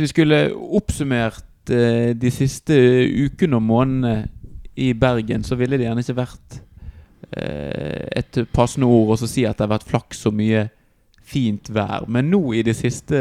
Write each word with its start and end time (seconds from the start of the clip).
hvis 0.00 0.08
vi 0.08 0.14
skulle 0.14 0.40
oppsummert 0.56 1.70
eh, 1.70 2.16
de 2.16 2.32
siste 2.32 2.76
ukene 3.26 3.58
og 3.58 3.66
månedene 3.68 4.28
i 4.80 4.92
Bergen, 4.96 5.44
så 5.44 5.58
ville 5.60 5.76
det 5.76 5.84
gjerne 5.84 6.00
ikke 6.00 6.16
vært 6.16 6.60
eh, 7.36 8.06
et 8.16 8.38
passende 8.54 8.88
ord 8.88 9.12
å 9.12 9.28
si 9.28 9.44
at 9.44 9.58
det 9.58 9.66
har 9.66 9.74
vært 9.74 9.90
flaks 9.90 10.24
og 10.30 10.38
mye 10.38 10.68
fint 11.30 11.68
vær. 11.70 12.08
Men 12.08 12.30
nå 12.32 12.40
i 12.56 12.64
de 12.66 12.74
siste 12.74 13.20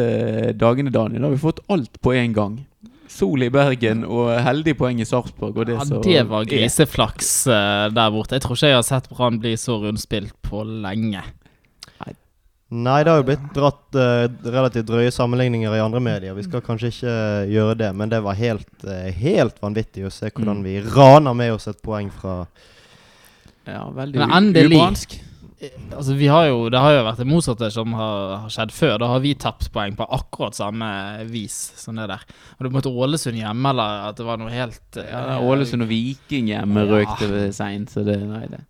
dagene, 0.58 0.94
Daniel, 0.94 1.28
har 1.28 1.36
vi 1.36 1.42
fått 1.42 1.60
alt 1.70 2.00
på 2.02 2.16
en 2.16 2.36
gang. 2.38 2.58
Sol 3.10 3.44
i 3.44 3.50
Bergen 3.52 4.06
og 4.06 4.32
heldig 4.46 4.76
poeng 4.80 5.02
i 5.02 5.08
Sarpsborg. 5.10 5.58
Det, 5.68 5.76
Ja, 5.76 6.02
det 6.06 6.24
var 6.30 6.48
griseflaks 6.48 7.34
eh, 7.52 7.90
der 7.92 8.16
borte. 8.16 8.38
Jeg 8.38 8.46
tror 8.46 8.56
ikke 8.56 8.72
jeg 8.72 8.80
har 8.80 8.88
sett 8.88 9.12
Brann 9.12 9.42
bli 9.42 9.56
så 9.60 9.82
rundspilt 9.84 10.38
på 10.46 10.64
lenge. 10.64 11.26
Nei, 12.70 13.00
det 13.04 13.10
har 13.10 13.18
jo 13.24 13.26
blitt 13.26 13.46
dratt 13.56 13.96
uh, 13.98 14.28
relativt 14.54 14.86
drøye 14.86 15.10
sammenligninger 15.12 15.74
i 15.74 15.80
andre 15.82 16.00
medier. 16.06 16.36
Vi 16.38 16.44
skal 16.46 16.62
kanskje 16.62 16.92
ikke 16.94 17.14
eh, 17.14 17.48
gjøre 17.56 17.78
det, 17.80 17.88
men 17.98 18.12
det 18.12 18.20
var 18.22 18.38
helt, 18.38 18.68
uh, 18.86 19.08
helt 19.18 19.58
vanvittig 19.64 20.06
å 20.06 20.12
se 20.14 20.30
hvordan 20.30 20.60
Mm. 20.62 20.68
vi 20.68 20.76
raner 20.94 21.34
med 21.34 21.54
oss 21.56 21.66
et 21.68 21.82
poeng 21.82 22.12
fra 22.14 22.44
Ja, 23.66 23.88
veldig 23.90 24.22
Men 24.22 24.32
endelig. 24.38 24.80
Altså, 25.92 26.14
vi 26.16 26.28
har 26.32 26.46
jo, 26.48 26.70
det 26.72 26.80
har 26.80 26.94
jo 26.94 27.02
vært 27.04 27.18
det 27.20 27.28
motsatte 27.28 27.68
som 27.74 27.92
har, 27.98 28.38
har 28.46 28.50
skjedd 28.54 28.72
før. 28.72 28.94
Da 29.02 29.08
har 29.12 29.20
vi 29.20 29.34
tapt 29.36 29.68
poeng 29.74 29.98
på 29.98 30.06
akkurat 30.16 30.56
samme 30.56 30.88
vis 31.28 31.58
som 31.76 31.98
det 32.00 32.06
der. 32.08 32.22
Og 32.60 32.64
det 32.68 32.72
måtte 32.72 32.94
Ålesund 32.94 33.36
hjemme, 33.36 33.74
eller 33.74 34.08
at 34.08 34.16
det 34.22 34.26
var 34.30 34.38
noe 34.40 34.54
helt 34.54 34.96
Ja, 35.02 35.40
Ålesund 35.44 35.84
og 35.84 35.90
Viking 35.92 36.48
hjemme 36.54 36.86
Ja. 36.86 36.92
røk 36.94 37.20
det 37.26 37.50
seint, 37.58 37.90
så 37.92 38.06
det 38.06 38.22
Nei, 38.22 38.46
det. 38.48 38.62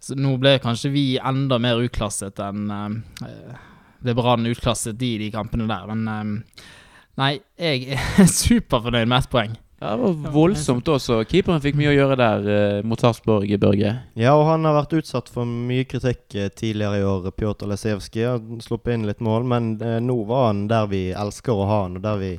Så 0.00 0.16
nå 0.18 0.36
ble 0.38 0.56
kanskje 0.62 0.92
vi 0.94 1.06
enda 1.18 1.58
mer 1.62 1.80
utklasset 1.82 2.38
enn 2.42 2.68
eh, 2.70 3.62
Det 4.06 4.14
Brann 4.14 4.46
utklasset 4.46 4.98
de 4.98 5.14
i 5.16 5.22
de 5.24 5.30
kampene 5.34 5.66
der. 5.70 5.88
Men 5.90 6.10
eh, 6.12 6.66
nei, 7.18 7.32
jeg 7.58 7.96
er 7.98 8.28
superfornøyd 8.40 9.08
med 9.10 9.18
ett 9.24 9.32
poeng. 9.32 9.56
Ja, 9.78 9.92
det 9.94 10.02
var 10.02 10.32
voldsomt 10.34 10.88
også. 10.90 11.20
Keeperen 11.30 11.60
fikk 11.62 11.76
mye 11.78 11.92
å 11.92 11.94
gjøre 11.94 12.16
der 12.18 12.46
eh, 12.50 12.78
mot 12.86 12.98
Sarpsborg, 12.98 13.52
Børge. 13.62 13.92
Ja, 14.18 14.32
og 14.34 14.48
han 14.48 14.66
har 14.66 14.74
vært 14.74 14.96
utsatt 14.98 15.30
for 15.30 15.46
mye 15.46 15.86
kritikk 15.86 16.34
eh, 16.34 16.48
tidligere 16.50 16.98
i 16.98 17.04
år, 17.06 17.28
Pjotr 17.38 17.70
Lesevskij. 17.70 18.26
Sluppet 18.64 18.96
inn 18.96 19.06
litt 19.06 19.22
mål, 19.22 19.46
men 19.46 19.76
eh, 19.78 20.00
nå 20.02 20.16
var 20.26 20.48
han 20.48 20.64
der 20.70 20.90
vi 20.90 21.04
elsker 21.14 21.54
å 21.54 21.68
ha 21.70 21.78
han, 21.84 22.00
og 22.00 22.06
der 22.08 22.18
vi 22.18 22.32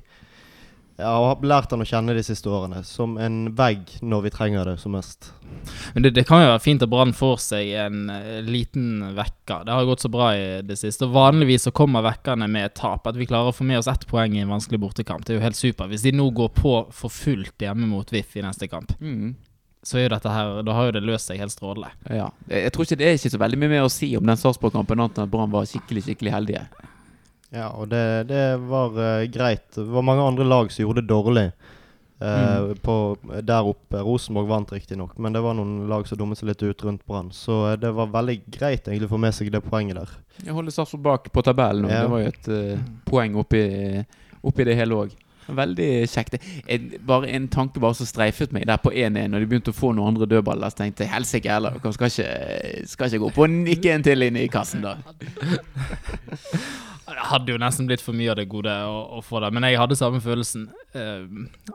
ja, 0.99 1.11
har 1.29 1.41
lært 1.47 1.71
han 1.73 1.81
å 1.81 1.87
kjenne 1.87 2.13
de 2.17 2.23
siste 2.27 2.49
årene. 2.51 2.83
Som 2.85 3.17
en 3.21 3.37
vegg 3.57 3.95
når 4.05 4.25
vi 4.27 4.31
trenger 4.35 4.65
det 4.69 4.77
som 4.81 4.93
mest. 4.97 5.31
Men 5.95 6.03
det, 6.05 6.11
det 6.15 6.25
kan 6.29 6.43
jo 6.43 6.49
være 6.51 6.61
fint 6.61 6.83
at 6.85 6.91
Brann 6.91 7.13
får 7.17 7.39
seg 7.41 7.71
en 7.85 8.03
eh, 8.13 8.39
liten 8.45 9.13
vekker. 9.17 9.63
Det 9.65 9.73
har 9.75 9.87
gått 9.89 10.03
så 10.05 10.11
bra 10.13 10.29
i 10.37 10.45
det 10.61 10.77
siste. 10.79 11.07
Og 11.07 11.15
Vanligvis 11.15 11.65
så 11.67 11.73
kommer 11.75 12.05
vekkerne 12.05 12.47
med 12.51 12.67
et 12.69 12.75
tap. 12.77 13.07
At 13.09 13.17
vi 13.19 13.27
klarer 13.29 13.49
å 13.49 13.55
få 13.55 13.65
med 13.67 13.79
oss 13.81 13.89
ett 13.91 14.05
poeng 14.09 14.35
i 14.37 14.43
en 14.43 14.51
vanskelig 14.53 14.79
bortekamp. 14.83 15.25
Det 15.25 15.33
er 15.35 15.39
jo 15.39 15.45
helt 15.47 15.59
supert. 15.59 15.89
Hvis 15.91 16.05
de 16.05 16.13
nå 16.15 16.29
går 16.37 16.51
på 16.59 16.73
for 16.95 17.09
fullt 17.13 17.65
hjemme 17.65 17.87
mot 17.89 18.11
VIF 18.13 18.37
i 18.37 18.45
neste 18.45 18.69
kamp, 18.71 18.93
Mm. 18.99 19.33
så 19.83 19.97
er 19.97 20.03
jo 20.03 20.09
dette 20.11 20.29
her 20.35 20.61
Da 20.67 20.73
har 20.75 20.89
jo 20.89 20.91
det 20.99 21.03
løst 21.07 21.29
seg 21.31 21.39
helt 21.39 21.53
strålende. 21.55 21.89
Ja. 22.11 22.29
Jeg 22.51 22.63
jeg 22.67 22.71
tror 22.75 22.85
ikke 22.85 22.97
det 22.99 23.07
er 23.07 23.17
ikke 23.17 23.31
så 23.33 23.39
veldig 23.41 23.59
mye 23.61 23.69
mer 23.77 23.87
å 23.87 23.91
si 23.91 24.11
om 24.19 24.25
den 24.27 24.37
Sarpsborg-kampen, 24.37 24.99
annet 24.99 25.17
enn 25.17 25.23
at 25.29 25.31
Brann 25.31 25.51
var 25.51 25.63
skikkelig 25.65 26.03
skikkelig 26.09 26.33
heldige. 26.35 26.65
Ja, 27.49 27.71
og 27.73 27.89
det, 27.89 28.29
det 28.29 28.43
var 28.69 28.93
uh, 28.93 29.25
greit. 29.31 29.65
Det 29.75 29.87
var 29.89 30.05
mange 30.05 30.25
andre 30.25 30.45
lag 30.45 30.71
som 30.71 30.83
gjorde 30.83 31.01
det 31.01 31.09
dårlig 31.09 31.47
eh, 32.21 32.73
på, 32.85 32.95
der 33.41 33.69
oppe. 33.71 34.03
Rosenborg 34.05 34.51
vant 34.51 34.73
riktignok, 34.75 35.15
men 35.17 35.33
det 35.33 35.41
var 35.41 35.57
noen 35.57 35.87
lag 35.89 36.05
som 36.05 36.19
dummet 36.19 36.37
seg 36.37 36.51
litt 36.51 36.61
ut 36.61 36.83
rundt 36.85 37.05
Brann. 37.09 37.31
Så 37.33 37.63
uh, 37.71 37.77
det 37.79 37.89
var 37.97 38.11
veldig 38.13 38.37
greit 38.53 38.85
egentlig 38.85 39.09
å 39.09 39.15
få 39.15 39.21
med 39.25 39.33
seg 39.33 39.49
det 39.55 39.63
poenget 39.65 39.97
der. 39.97 40.13
Jeg 40.45 40.53
holder 40.53 40.75
Sarpsborg 40.75 41.07
bak 41.07 41.31
på 41.33 41.45
tabellen, 41.47 41.89
og 41.89 41.95
Ja. 41.95 42.03
det 42.05 42.13
var 42.13 42.21
jo 42.21 42.35
et 42.35 43.09
poeng 43.09 43.41
oppi, 43.41 43.63
oppi 44.45 44.69
det 44.69 44.77
hele 44.77 45.01
òg. 45.05 45.17
Veldig 45.57 45.89
kjekt. 46.09 46.37
Jeg, 46.67 46.99
bare 47.05 47.29
en 47.33 47.47
tanke 47.51 47.81
bare 47.81 47.97
som 47.97 48.07
streifet 48.09 48.53
meg 48.55 48.67
der 48.69 48.81
på 48.81 48.91
1-1, 48.91 49.31
når 49.31 49.43
de 49.43 49.49
begynte 49.49 49.73
å 49.73 49.77
få 49.77 49.91
noen 49.95 50.13
andre 50.13 50.27
dødballer. 50.29 50.71
Så 50.71 50.83
tenkte 50.83 51.05
jeg 51.05 51.13
helsike 51.13 51.51
heller, 51.51 51.79
dere 51.81 51.95
skal 51.95 52.11
ikke, 52.11 52.85
skal 52.91 53.09
ikke 53.09 53.23
gå 53.25 53.31
på 53.37 53.49
nikke 53.53 53.95
en 53.95 54.05
til 54.05 54.27
inn 54.27 54.39
i 54.39 54.47
kassen, 54.51 54.85
da. 54.85 54.97
Det 57.09 57.25
hadde 57.31 57.53
jo 57.53 57.59
nesten 57.61 57.89
blitt 57.89 58.03
for 58.05 58.17
mye 58.17 58.29
av 58.33 58.37
det 58.39 58.47
gode 58.51 58.73
å, 58.85 58.99
å 59.17 59.23
få 59.25 59.41
det, 59.43 59.51
men 59.55 59.65
jeg 59.65 59.79
hadde 59.81 59.97
samme 59.99 60.21
følelsen. 60.23 60.67
Uh, 60.93 61.25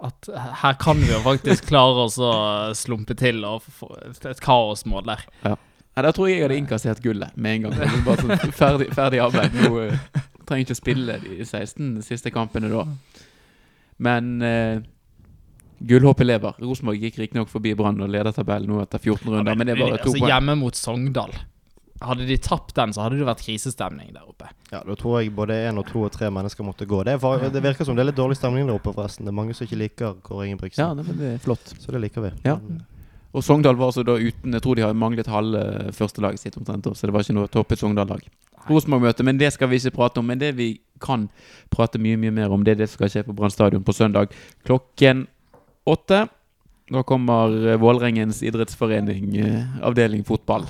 at 0.06 0.30
her 0.62 0.78
kan 0.80 1.00
vi 1.02 1.10
jo 1.10 1.20
faktisk 1.24 1.68
klare 1.72 2.06
oss 2.06 2.20
å 2.22 2.32
slumpe 2.78 3.16
til 3.18 3.42
og 3.48 3.66
få 3.66 3.90
et 4.14 4.42
kaosmål 4.44 5.14
der. 5.14 5.26
Ja, 5.44 5.56
Da 6.02 6.10
tror 6.14 6.30
jeg 6.30 6.38
jeg 6.38 6.46
hadde 6.48 6.60
innkassert 6.62 7.02
gullet 7.02 7.34
med 7.36 7.58
en 7.58 7.68
gang. 7.68 8.06
Bare 8.06 8.22
sånn 8.22 8.54
ferdig, 8.54 8.88
ferdig 8.94 9.20
arbeid. 9.22 9.58
Nå 9.58 9.74
uh, 9.90 10.22
trenger 10.44 10.64
jeg 10.64 10.68
ikke 10.68 10.80
spille 10.80 11.18
de 11.22 11.38
16 11.44 12.02
siste 12.06 12.32
kampene 12.34 12.70
da. 12.72 12.84
Men 14.02 14.42
eh, 14.42 14.82
gullhåpet 15.78 16.26
lever. 16.26 16.60
Rosenborg 16.62 17.02
gikk 17.02 17.18
riktignok 17.22 17.50
forbi 17.52 17.74
Brann 17.78 18.00
og 18.02 18.10
leder 18.10 18.34
tabellen 18.34 18.70
nå 18.72 18.82
etter 18.84 19.02
14 19.02 19.26
runder, 19.30 19.58
men 19.58 19.68
det 19.68 19.76
er 19.76 19.82
bare 19.82 19.98
to 19.98 20.08
altså, 20.10 20.20
poeng. 20.20 20.30
Hjemme 20.32 20.56
mot 20.60 20.78
Sogndal. 20.78 21.34
Hadde 22.04 22.26
de 22.28 22.36
tapt 22.42 22.74
den, 22.76 22.92
så 22.92 23.04
hadde 23.04 23.20
det 23.20 23.26
vært 23.28 23.44
krisestemning 23.44 24.10
der 24.12 24.24
oppe. 24.26 24.48
Ja, 24.72 24.82
Da 24.84 24.96
tror 24.98 25.20
jeg 25.20 25.30
både 25.34 25.56
én 25.68 25.78
og 25.80 25.86
to 25.88 26.02
og 26.04 26.10
tre 26.12 26.28
mennesker 26.34 26.66
måtte 26.66 26.88
gå. 26.90 27.04
Det, 27.06 27.14
er, 27.16 27.46
det 27.54 27.62
virker 27.64 27.86
som 27.86 27.96
det 27.96 28.02
er 28.04 28.10
litt 28.10 28.18
dårlig 28.18 28.36
stemning 28.36 28.66
der 28.66 28.76
oppe, 28.76 28.92
forresten. 28.96 29.24
Det 29.24 29.32
er 29.32 29.38
mange 29.38 29.54
som 29.54 29.68
ikke 29.68 29.78
liker 29.78 30.18
Kåre 30.26 30.48
Ingebrigtsen. 30.48 30.82
Ja, 30.82 30.96
det, 30.98 31.06
men 31.06 31.20
det 31.20 31.30
er 31.36 31.38
flott. 31.44 31.70
Så 31.78 31.94
det 31.94 32.02
liker 32.02 32.26
vi. 32.26 32.34
Ja. 32.44 32.58
Og 33.34 33.42
Sogndal 33.42 33.78
var 33.78 33.90
altså 33.90 34.04
da 34.06 34.14
uten 34.14 34.54
Jeg 34.54 34.62
tror 34.62 34.78
de 34.78 34.84
har 34.84 34.92
manglet 34.94 35.26
halve 35.30 35.62
førstelaget 35.96 36.42
sitt 36.42 36.58
omtrent, 36.58 36.86
så 36.86 37.08
det 37.08 37.14
var 37.14 37.24
ikke 37.24 37.38
noe 37.38 37.50
toppet 37.50 37.80
Sogndal-lag. 37.80 38.26
Rosenborg-møte, 38.68 39.26
men 39.26 39.38
det 39.40 39.52
skal 39.54 39.70
vi 39.70 39.80
ikke 39.80 39.96
prate 39.98 40.22
om. 40.22 40.28
Men 40.30 40.40
det 40.40 40.54
vi 40.58 40.68
kan 41.02 41.28
prate 41.74 42.00
mye 42.00 42.18
mye 42.20 42.34
mer 42.34 42.54
om, 42.54 42.64
det 42.64 42.74
er 42.74 42.82
det 42.82 42.90
som 42.90 43.00
skal 43.00 43.12
skje 43.12 43.26
på 43.26 43.36
Brann 43.36 43.52
stadion 43.52 43.84
på 43.84 43.94
søndag 43.96 44.32
klokken 44.66 45.26
åtte. 45.90 46.24
Da 46.92 47.02
kommer 47.02 47.54
eh, 47.70 47.78
Vålerengens 47.80 48.42
idrettsforening, 48.44 49.36
eh, 49.40 49.78
avdeling 49.84 50.24
fotball, 50.24 50.66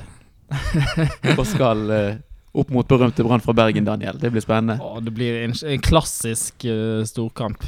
og 1.38 1.46
skal 1.50 1.90
eh, 1.90 2.20
opp 2.54 2.70
mot 2.70 2.86
berømte 2.86 3.26
Brann 3.26 3.42
fra 3.42 3.54
Bergen, 3.56 3.86
Daniel. 3.86 4.18
Det 4.22 4.30
blir 4.30 4.44
spennende. 4.44 4.78
Åh, 4.82 5.00
det 5.02 5.14
blir 5.14 5.40
en, 5.42 5.56
en 5.66 5.82
klassisk 5.82 6.66
uh, 6.70 7.02
storkamp. 7.06 7.66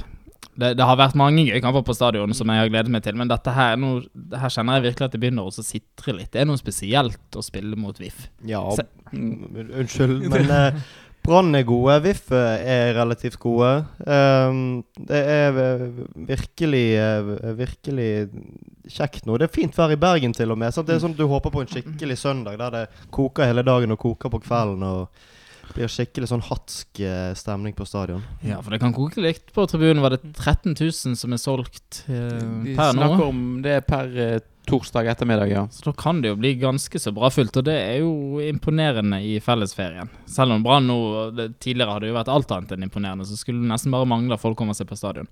Det, 0.56 0.72
det 0.78 0.84
har 0.88 0.96
vært 0.96 1.16
mange 1.20 1.44
gøye 1.44 1.60
kamper 1.64 1.82
på 1.84 1.94
stadion 1.96 2.32
som 2.36 2.48
jeg 2.48 2.62
har 2.62 2.70
gledet 2.72 2.92
meg 2.94 3.02
til, 3.04 3.16
men 3.20 3.28
dette 3.28 3.52
her, 3.52 3.74
nå, 3.80 3.94
det 4.32 4.40
her 4.40 4.52
kjenner 4.54 4.78
jeg 4.78 4.86
virkelig 4.90 5.08
at 5.10 5.16
det 5.16 5.20
begynner 5.20 5.48
å 5.50 5.52
sitre 5.56 6.14
litt. 6.16 6.30
Det 6.32 6.40
er 6.40 6.48
noe 6.48 6.60
spesielt 6.60 7.36
å 7.36 7.44
spille 7.44 7.76
mot 7.76 7.98
VIF. 8.00 8.28
Ja, 8.48 8.62
Se- 8.78 8.86
mm, 9.12 9.66
unnskyld, 9.82 10.24
men 10.32 10.54
eh, 10.56 10.80
Brann 11.26 11.54
er 11.58 11.64
gode. 11.66 11.98
VIF 12.04 12.30
eh, 12.32 12.64
er 12.70 12.92
relativt 12.94 13.36
gode. 13.42 13.70
Um, 14.06 14.84
det 15.10 15.22
er 15.26 15.56
virkelig 16.28 16.84
eh, 17.02 17.30
Virkelig 17.58 18.10
kjekt 18.96 19.26
nå. 19.26 19.34
Det 19.40 19.48
er 19.48 19.54
fint 19.56 19.74
vær 19.74 19.90
i 19.90 19.98
Bergen 19.98 20.34
til 20.36 20.54
og 20.54 20.60
med. 20.62 20.72
Sant? 20.74 20.86
Det 20.86 20.94
er 20.96 21.02
sånn 21.02 21.16
at 21.16 21.20
Du 21.20 21.26
håper 21.26 21.50
på 21.50 21.64
en 21.64 21.72
skikkelig 21.72 22.16
søndag 22.22 22.60
der 22.62 22.76
det 22.76 22.84
koker 23.14 23.48
hele 23.50 23.64
dagen 23.66 23.92
og 23.96 23.98
koker 24.04 24.30
på 24.32 24.40
kvelden. 24.46 24.86
Og 24.86 25.08
blir 25.76 25.90
skikkelig 25.92 26.28
sånn 26.32 26.42
hatsk 26.46 27.00
eh, 27.04 27.30
stemning 27.38 27.74
på 27.76 27.84
stadion. 27.88 28.22
Ja, 28.44 28.58
for 28.64 28.72
det 28.74 28.80
kan 28.82 28.94
koke 28.96 29.20
likt. 29.22 29.52
på 29.54 29.66
tribunen. 29.70 30.02
Var 30.04 30.16
det 30.16 30.32
13 30.34 30.74
000 30.78 31.16
som 31.20 31.32
er 31.36 31.40
solgt 31.42 32.02
eh, 32.08 32.40
Vi 32.64 32.76
per 32.78 32.94
nå? 32.96 33.02
snakker 33.04 33.24
om 33.28 33.42
det 33.64 33.76
per 33.88 34.12
eh, 34.24 34.38
torsdag 34.66 35.06
ettermiddag, 35.12 35.52
ja. 35.52 35.64
Så 35.70 35.84
da 35.86 35.92
kan 35.94 36.22
det 36.24 36.32
jo 36.32 36.38
bli 36.40 36.54
ganske 36.58 36.98
så 36.98 37.12
bra 37.14 37.28
fullt, 37.30 37.60
og 37.60 37.66
det 37.68 37.76
er 37.76 38.00
jo 38.02 38.40
imponerende 38.42 39.20
i 39.22 39.36
fellesferien. 39.44 40.10
Selv 40.26 40.56
om 40.56 40.64
Brann 40.64 40.88
nå 40.90 40.96
det, 41.36 41.52
Tidligere 41.62 41.94
hadde 41.98 42.10
jo 42.10 42.16
vært 42.16 42.32
alt 42.34 42.56
annet 42.56 42.74
enn 42.74 42.88
imponerende, 42.88 43.28
så 43.28 43.38
skulle 43.38 43.62
det 43.62 43.70
nesten 43.70 43.94
bare 43.94 44.08
mangle 44.10 44.34
at 44.34 44.42
folk 44.42 44.58
kommer 44.58 44.74
seg 44.74 44.88
på 44.90 44.98
stadion. 44.98 45.28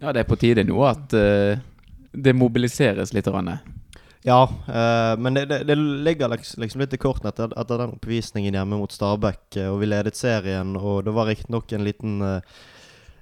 Ja, 0.00 0.14
det 0.16 0.22
er 0.22 0.30
på 0.30 0.38
tide 0.40 0.64
nå 0.64 0.78
at 0.88 1.12
eh, 1.12 1.60
det 2.16 2.32
mobiliseres 2.34 3.12
litt. 3.12 3.28
Rann. 3.28 3.52
Ja, 4.22 4.42
uh, 4.68 5.14
men 5.20 5.34
det, 5.34 5.46
det, 5.48 5.62
det 5.64 5.76
ligger 5.76 6.28
liksom 6.28 6.82
litt 6.82 6.92
i 6.94 7.00
kortene 7.00 7.32
etter, 7.32 7.54
etter 7.56 7.80
den 7.80 7.94
oppvisningen 7.96 8.58
hjemme 8.58 8.80
mot 8.82 8.92
Stabæk, 8.92 9.46
eh, 9.56 9.70
og 9.70 9.80
vi 9.80 9.88
ledet 9.88 10.18
serien, 10.18 10.74
og 10.76 11.06
det 11.06 11.14
var 11.16 11.30
riktignok 11.30 11.72
en 11.72 11.86
liten 11.86 12.20
uh, 12.20 12.58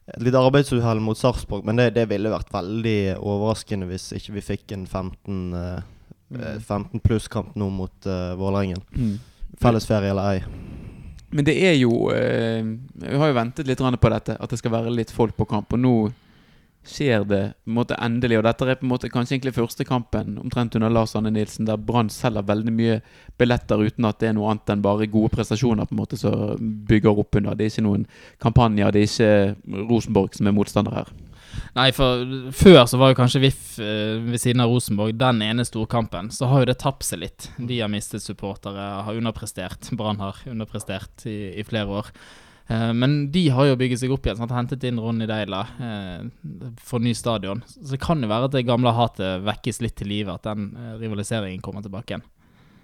et 0.08 0.22
lite 0.24 0.40
arbeidsuhell 0.40 1.00
mot 1.04 1.18
Sarpsborg, 1.18 1.66
men 1.68 1.78
det, 1.78 1.90
det 1.98 2.08
ville 2.08 2.32
vært 2.32 2.52
veldig 2.52 3.18
overraskende 3.18 3.88
hvis 3.90 4.10
ikke 4.16 4.38
vi 4.38 4.44
fikk 4.46 4.74
en 4.74 4.86
15, 4.88 5.42
uh, 5.52 5.80
eh, 6.34 6.56
15 6.58 7.02
pluss-kamp 7.04 7.54
nå 7.60 7.68
mot 7.70 8.08
uh, 8.08 8.32
Vålerengen. 8.40 8.80
Mm. 8.96 9.18
Fellesferie 9.60 10.14
eller 10.14 10.32
ei. 10.32 10.40
Men 11.28 11.44
det 11.44 11.58
er 11.60 11.74
jo 11.76 12.08
Vi 12.08 13.16
har 13.20 13.28
jo 13.28 13.34
ventet 13.36 13.68
litt 13.68 13.82
på 14.00 14.10
dette, 14.14 14.36
at 14.40 14.50
det 14.50 14.58
skal 14.58 14.72
være 14.72 14.94
litt 14.94 15.10
folk 15.12 15.36
på 15.36 15.44
kamp. 15.44 15.74
Og 15.76 15.82
nå 15.82 15.92
skjer 16.86 17.24
det 17.28 17.42
på 17.64 17.70
en 17.70 17.76
måte 17.76 17.98
endelig. 18.00 18.38
Og 18.38 18.46
dette 18.46 18.66
er 18.66 18.80
på 18.80 18.86
en 18.86 18.92
måte 18.92 19.10
kanskje 19.12 19.36
egentlig 19.36 19.56
første 19.56 19.86
kampen 19.88 20.38
omtrent 20.40 20.76
under 20.78 20.92
Lars 20.92 21.16
Anne 21.18 21.32
Nilsen 21.34 21.68
der 21.68 21.80
Brann 21.80 22.10
selger 22.12 22.46
veldig 22.48 22.74
mye 22.74 22.98
billetter 23.40 23.82
uten 23.84 24.08
at 24.08 24.20
det 24.22 24.30
er 24.30 24.36
noe 24.38 24.50
annet 24.52 24.74
enn 24.74 24.84
bare 24.84 25.10
gode 25.10 25.32
prestasjoner 25.34 25.88
på 25.88 25.96
en 25.96 26.02
måte 26.02 26.20
som 26.20 26.58
bygger 26.88 27.22
opp 27.24 27.40
under. 27.40 27.56
Det 27.56 27.66
er 27.66 27.74
ikke 27.74 27.88
noen 27.88 28.06
kampanjer. 28.42 28.92
Det 28.94 29.04
er 29.04 29.10
ikke 29.12 29.88
Rosenborg 29.90 30.38
som 30.38 30.50
er 30.50 30.56
motstander 30.56 31.00
her. 31.02 31.16
Nei, 31.76 31.88
for 31.96 32.24
før 32.54 32.82
så 32.88 32.98
var 33.00 33.12
jo 33.12 33.18
kanskje 33.18 33.42
VIF 33.42 33.62
eh, 33.82 34.16
ved 34.24 34.40
siden 34.40 34.62
av 34.62 34.72
Rosenborg 34.72 35.16
den 35.18 35.42
ene 35.44 35.64
storkampen. 35.66 36.30
Så 36.34 36.48
har 36.50 36.62
jo 36.62 36.70
det 36.70 36.78
tapt 36.82 37.06
seg 37.06 37.22
litt. 37.24 37.48
De 37.56 37.80
har 37.80 37.90
mistet 37.92 38.24
supportere, 38.24 38.88
har 39.06 39.18
underprestert. 39.18 39.90
Brann 39.98 40.20
har 40.22 40.38
underprestert 40.48 41.26
i, 41.28 41.38
i 41.58 41.66
flere 41.66 42.00
år. 42.02 42.12
Eh, 42.68 42.92
men 42.92 43.30
de 43.32 43.46
har 43.48 43.70
jo 43.70 43.76
bygget 43.80 44.02
seg 44.02 44.12
opp 44.12 44.26
igjen. 44.28 44.38
Sant? 44.40 44.52
Hentet 44.52 44.84
inn 44.84 45.00
Ronny 45.00 45.28
Deila 45.28 45.64
eh, 45.80 46.28
for 46.84 47.02
ny 47.02 47.14
stadion. 47.16 47.62
Så 47.72 47.94
det 47.94 48.02
kan 48.04 48.20
jo 48.20 48.28
være 48.30 48.50
at 48.50 48.56
det 48.56 48.66
gamle 48.68 48.92
hatet 48.96 49.44
vekkes 49.46 49.80
litt 49.84 49.96
til 50.00 50.12
live, 50.12 50.36
at 50.36 50.44
den 50.50 50.70
eh, 50.76 50.96
rivaliseringen 51.00 51.64
kommer 51.64 51.84
tilbake 51.84 52.14
igjen. 52.14 52.26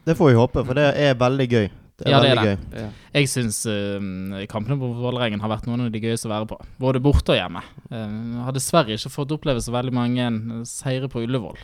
Det 0.04 0.16
får 0.16 0.32
vi 0.32 0.36
håpe, 0.40 0.64
for 0.64 0.76
det 0.76 0.90
er 1.00 1.19
veldig 1.20 1.48
gøy. 1.48 1.66
Det 1.94 2.08
er 2.08 2.10
Ja, 2.10 2.19
det 2.20 2.31
er 2.32 2.40
det. 2.40 2.54
gøy. 2.75 2.88
Jeg 3.14 3.28
syns 3.31 3.60
uh, 3.70 4.40
kampene 4.50 4.76
på 4.81 4.88
Vålerengen 4.98 5.40
har 5.40 5.52
vært 5.52 5.69
noen 5.69 5.84
av 5.84 5.92
de 5.94 6.00
gøyeste 6.02 6.26
å 6.26 6.32
være 6.32 6.48
på. 6.50 6.58
Både 6.82 7.00
borte 7.00 7.32
og 7.32 7.38
hjemme. 7.38 7.62
Uh, 7.86 8.42
har 8.44 8.52
dessverre 8.56 8.98
ikke 8.98 9.12
fått 9.14 9.32
oppleve 9.36 9.62
så 9.62 9.72
veldig 9.72 9.94
mange 9.94 10.26
seire 10.69 11.08
på 11.08 11.22
Ullevål. 11.22 11.62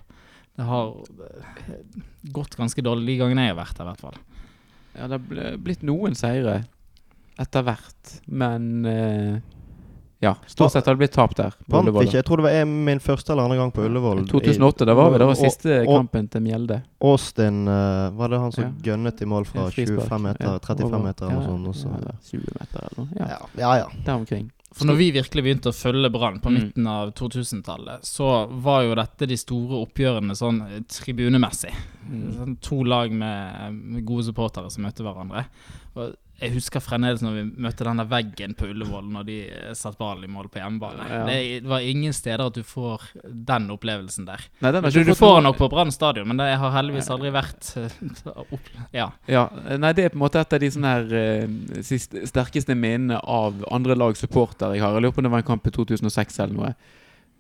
Det 0.57 0.69
har 0.71 0.95
uh, 0.95 1.83
gått 2.33 2.57
ganske 2.57 2.85
dårlig 2.87 3.11
de 3.11 3.19
gangene 3.25 3.49
jeg 3.49 3.57
har 3.57 3.59
vært 3.59 3.83
her, 3.83 3.89
i 3.89 3.91
hvert 3.91 4.05
fall. 4.07 4.21
Ja, 4.95 5.11
det 5.11 5.19
har 5.19 5.59
blitt 5.67 5.85
noen 5.85 6.17
seire 6.17 6.61
etter 7.41 7.65
hvert, 7.67 8.21
men 8.29 8.85
eh, 8.87 9.41
ja, 10.21 10.35
stort 10.47 10.73
sett 10.75 10.85
har 10.85 10.95
det 10.95 11.01
blitt 11.07 11.15
tap 11.17 11.33
der. 11.39 11.55
på 11.65 11.73
Vant 11.73 11.87
Ullevål, 11.89 12.05
ikke. 12.05 12.19
Jeg 12.21 12.27
tror 12.29 12.37
det 12.43 12.45
var 12.45 12.57
en- 12.61 12.85
min 12.85 12.99
første 13.01 13.33
eller 13.33 13.43
andre 13.49 13.57
gang 13.57 13.73
på 13.73 13.85
Ullevål. 13.87 14.27
2008, 14.29 14.85
da 14.87 14.95
var 14.95 15.11
vi 15.11 15.19
det 15.19 15.27
Og- 15.31 15.37
siste 15.37 15.81
og- 15.87 15.95
kampen 15.97 16.29
til 16.29 16.41
Mjelde. 16.43 16.83
Austin 17.01 17.67
eh, 17.69 18.11
Var 18.11 18.29
det 18.29 18.39
han 18.41 18.53
som 18.53 18.65
Ja. 18.65 18.71
gønnet 18.93 19.23
i 19.23 19.25
mål 19.25 19.47
fra 19.47 19.71
Frispark. 19.71 20.09
25 20.11 20.23
meter, 20.23 20.45
Ja, 20.45 20.59
35 20.59 21.03
meter 21.03 21.25
eller 21.31 21.41
ja, 21.41 21.57
noe 21.57 21.73
sånt? 21.73 21.89
Også. 21.89 22.05
Ja, 22.05 22.13
20 22.23 22.53
meter 22.61 22.79
eller 22.79 22.97
noe. 22.99 23.09
Ja, 23.17 23.27
Ja, 23.27 23.39
ja. 23.57 23.77
ja. 23.77 23.87
der 24.05 24.13
omkring. 24.15 24.51
For 24.73 24.85
når 24.87 24.97
vi 24.99 25.11
virkelig 25.11 25.43
begynte 25.43 25.73
å 25.73 25.75
følge 25.75 26.13
Brann 26.13 26.39
på 26.39 26.47
Mm. 26.49 26.55
midten 26.55 26.87
av 26.87 27.13
2000-tallet, 27.15 28.03
så 28.05 28.49
var 28.63 28.83
jo 28.85 28.95
dette 28.95 29.27
de 29.27 29.37
store 29.37 29.85
oppgjørene 29.85 30.31
sånn 30.37 30.61
eh, 30.63 30.81
tribunemessig. 30.87 31.73
Mm. 32.09 32.33
Sånn 32.37 32.61
to 32.61 32.85
lag 32.85 33.11
med, 33.11 33.73
med 33.75 34.05
gode 34.07 34.25
supportere 34.25 34.71
som 34.71 34.85
møtte 34.85 35.03
hverandre. 35.03 35.47
Og 35.97 36.15
jeg 36.41 36.55
husker 36.57 36.81
fremdeles 36.81 37.21
når 37.25 37.37
vi 37.37 37.47
møtte 37.67 37.85
denne 37.85 38.07
veggen 38.09 38.57
på 38.57 38.71
Ullevål 38.73 39.11
når 39.13 39.27
de 39.29 39.39
satt 39.77 39.91
satte 39.91 39.99
ballen 39.99 40.25
i 40.25 40.33
mål 40.33 40.49
på 40.49 40.61
hjemmebane. 40.61 41.07
Ja. 41.11 41.25
Det 41.27 41.69
var 41.69 41.81
ingen 41.81 42.13
steder 42.13 42.47
at 42.47 42.55
du 42.55 42.63
får 42.63 43.03
den 43.25 43.71
opplevelsen 43.71 44.27
der. 44.29 44.45
Nei, 44.61 44.73
den 44.73 44.83
Du, 44.91 45.05
du 45.05 45.15
får 45.15 45.37
den 45.37 45.45
nok 45.45 45.59
på 45.59 45.69
Brann 45.69 45.93
stadion, 45.93 46.29
men 46.29 46.39
det 46.39 46.57
har 46.57 46.75
heldigvis 46.75 47.11
aldri 47.11 47.33
vært 47.35 47.73
eh, 47.77 47.91
opp, 48.55 48.71
Ja. 48.93 49.11
Ja, 49.27 49.49
nei, 49.79 49.93
det 49.93 50.05
er 50.05 50.15
på 50.15 50.19
en 50.21 50.25
måte 50.25 50.41
et 50.41 50.53
av 50.53 50.63
de 50.63 50.71
sånne 50.71 50.95
her 50.95 51.15
eh, 51.21 51.83
sist, 51.87 52.15
sterkeste 52.31 52.75
minnene 52.75 53.21
av 53.21 53.65
andre 53.71 53.97
lags 53.99 54.23
supportere 54.23 54.77
jeg 54.77 54.85
har. 54.85 54.97
Jeg 54.97 55.07
lurer 55.07 55.17
på 55.17 55.23
om 55.25 55.29
det 55.29 55.35
var 55.37 55.45
en 55.45 55.51
kamp 55.53 55.67
i 55.67 55.75
2006 55.75 56.41
eller 56.45 56.57
noe. 56.57 56.75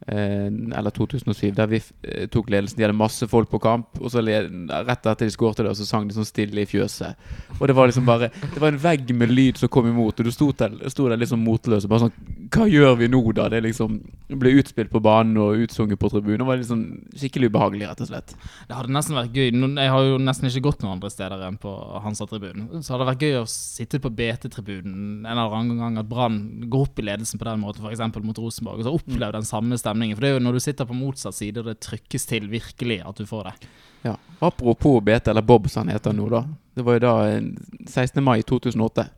Eh, 0.06 0.46
eller 0.78 0.90
2007, 0.90 1.50
der 1.54 1.68
vi 1.68 1.80
eh, 2.02 2.26
tok 2.32 2.48
ledelsen. 2.50 2.78
De 2.78 2.86
hadde 2.86 2.96
masse 2.96 3.26
folk 3.28 3.50
på 3.52 3.60
kamp, 3.60 3.98
og 4.00 4.08
så 4.12 4.22
rett 4.24 5.04
etter 5.04 5.26
de 5.26 5.32
skårte 5.34 5.66
det, 5.66 5.74
så 5.76 5.84
sang 5.84 6.06
de 6.08 6.16
sånn 6.16 6.28
stille 6.28 6.64
i 6.64 6.68
fjøset. 6.68 7.20
Og 7.58 7.66
det 7.68 7.76
var 7.76 7.90
liksom 7.90 8.06
bare 8.08 8.30
Det 8.40 8.60
var 8.62 8.72
en 8.72 8.80
vegg 8.80 9.12
med 9.14 9.32
lyd 9.34 9.60
som 9.60 9.68
kom 9.68 9.90
imot, 9.90 10.20
og 10.20 10.26
du 10.26 10.32
sto 10.32 10.50
der, 10.56 10.72
sto 10.88 11.08
der 11.10 11.20
liksom 11.20 11.42
motløs 11.44 11.84
og 11.84 11.92
bare 11.92 12.06
sånn 12.06 12.36
Hva 12.50 12.66
gjør 12.70 12.96
vi 12.98 13.08
nå, 13.12 13.20
da? 13.36 13.48
Det 13.52 13.60
liksom 13.62 14.00
ble 14.40 14.54
utspilt 14.58 14.90
på 14.90 15.02
banen 15.04 15.36
og 15.38 15.66
utsunget 15.66 16.00
på 16.00 16.10
tribunen. 16.10 16.40
Det 16.40 16.48
var 16.48 16.60
liksom 16.62 16.80
skikkelig 17.20 17.50
ubehagelig, 17.52 17.90
rett 17.90 18.02
og 18.02 18.10
slett. 18.10 18.34
Det 18.66 18.78
hadde 18.78 18.94
nesten 18.94 19.18
vært 19.18 19.36
gøy 19.36 19.50
Jeg 19.52 19.92
har 19.92 20.06
jo 20.06 20.18
nesten 20.22 20.48
ikke 20.48 20.64
gått 20.70 20.82
noen 20.82 20.96
andre 20.96 21.10
steder 21.12 21.44
enn 21.46 21.58
på 21.60 21.74
Hansa-tribunen. 22.06 22.80
Så 22.80 22.94
hadde 22.94 23.04
det 23.04 23.10
vært 23.12 23.24
gøy 23.26 23.38
å 23.42 23.44
sitte 23.50 24.00
på 24.02 24.12
BT-tribunen 24.16 25.26
en 25.26 25.30
eller 25.36 25.58
annen 25.60 25.82
gang 25.82 26.00
at 26.00 26.08
Brann 26.10 26.40
går 26.70 26.88
opp 26.88 26.98
i 27.02 27.06
ledelsen 27.06 27.40
på 27.40 27.46
den 27.46 27.62
måten, 27.62 27.84
f.eks. 27.84 28.22
mot 28.24 28.42
Rosenborg, 28.42 28.80
og 28.80 28.88
så 28.88 28.94
oppleve 28.96 29.36
den 29.36 29.46
samme 29.46 29.78
stemningen. 29.90 30.16
For 30.16 30.24
det 30.24 30.30
er 30.30 30.38
jo 30.38 30.42
når 30.46 30.58
du 30.58 30.64
sitter 30.64 30.88
på 30.88 30.96
motsatt 30.96 31.36
side, 31.36 31.60
og 31.60 31.70
det 31.70 31.80
trykkes 31.84 32.26
til 32.30 32.50
virkelig 32.50 33.00
at 33.06 33.20
du 33.20 33.26
får 33.26 33.50
det. 33.50 33.70
Ja. 34.06 34.16
Apropos 34.38 35.00
BT, 35.04 35.28
eller 35.28 35.42
Bob 35.42 35.68
som 35.68 35.84
han 35.84 35.94
heter 35.94 36.14
nå, 36.16 36.28
da. 36.32 36.44
Det 36.74 36.84
var 36.86 36.96
jo 36.96 37.02
da 37.04 37.14
eh, 37.28 37.50
16. 37.86 38.22
mai 38.24 38.40
2008. 38.42 39.08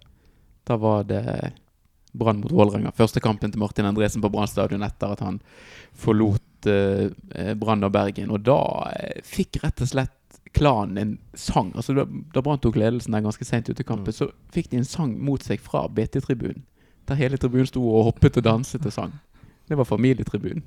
Da 0.66 0.78
var 0.80 1.04
det 1.04 1.52
Brann 2.12 2.40
mot 2.40 2.52
Vålerenga. 2.52 2.92
Første 2.92 3.20
kampen 3.20 3.52
til 3.52 3.60
Martin 3.60 3.88
Andresen 3.88 4.22
på 4.22 4.30
Brann 4.32 4.50
stadion 4.50 4.84
etter 4.84 5.14
at 5.14 5.22
han 5.24 5.38
forlot 5.96 6.68
eh, 6.68 7.08
eh, 7.34 7.54
Brann 7.58 7.84
og 7.84 7.92
Bergen. 7.94 8.32
Og 8.34 8.44
da 8.46 8.58
eh, 8.96 9.22
fikk 9.24 9.62
rett 9.62 9.80
og 9.80 9.92
slett 9.92 10.18
klanen 10.52 10.98
en 11.00 11.14
sang. 11.38 11.72
Altså 11.76 11.96
Da, 11.96 12.04
da 12.34 12.44
Brann 12.44 12.60
tok 12.60 12.76
ledelsen 12.76 13.16
der 13.16 13.24
ganske 13.24 13.46
seint 13.48 13.70
ute 13.70 13.80
i 13.80 13.88
kampen, 13.88 14.12
så 14.12 14.28
fikk 14.52 14.70
de 14.70 14.82
en 14.82 14.88
sang 14.88 15.16
mot 15.24 15.42
seg 15.42 15.62
fra 15.62 15.86
BT-tribunen. 15.88 16.66
Der 17.08 17.18
hele 17.18 17.38
tribunen 17.40 17.66
sto 17.66 17.82
og 17.82 18.10
hoppet 18.12 18.36
og 18.38 18.44
danset 18.46 18.84
og 18.86 18.94
sang. 18.94 19.14
Det 19.72 19.76
var 19.78 19.86
familietribunen. 19.88 20.60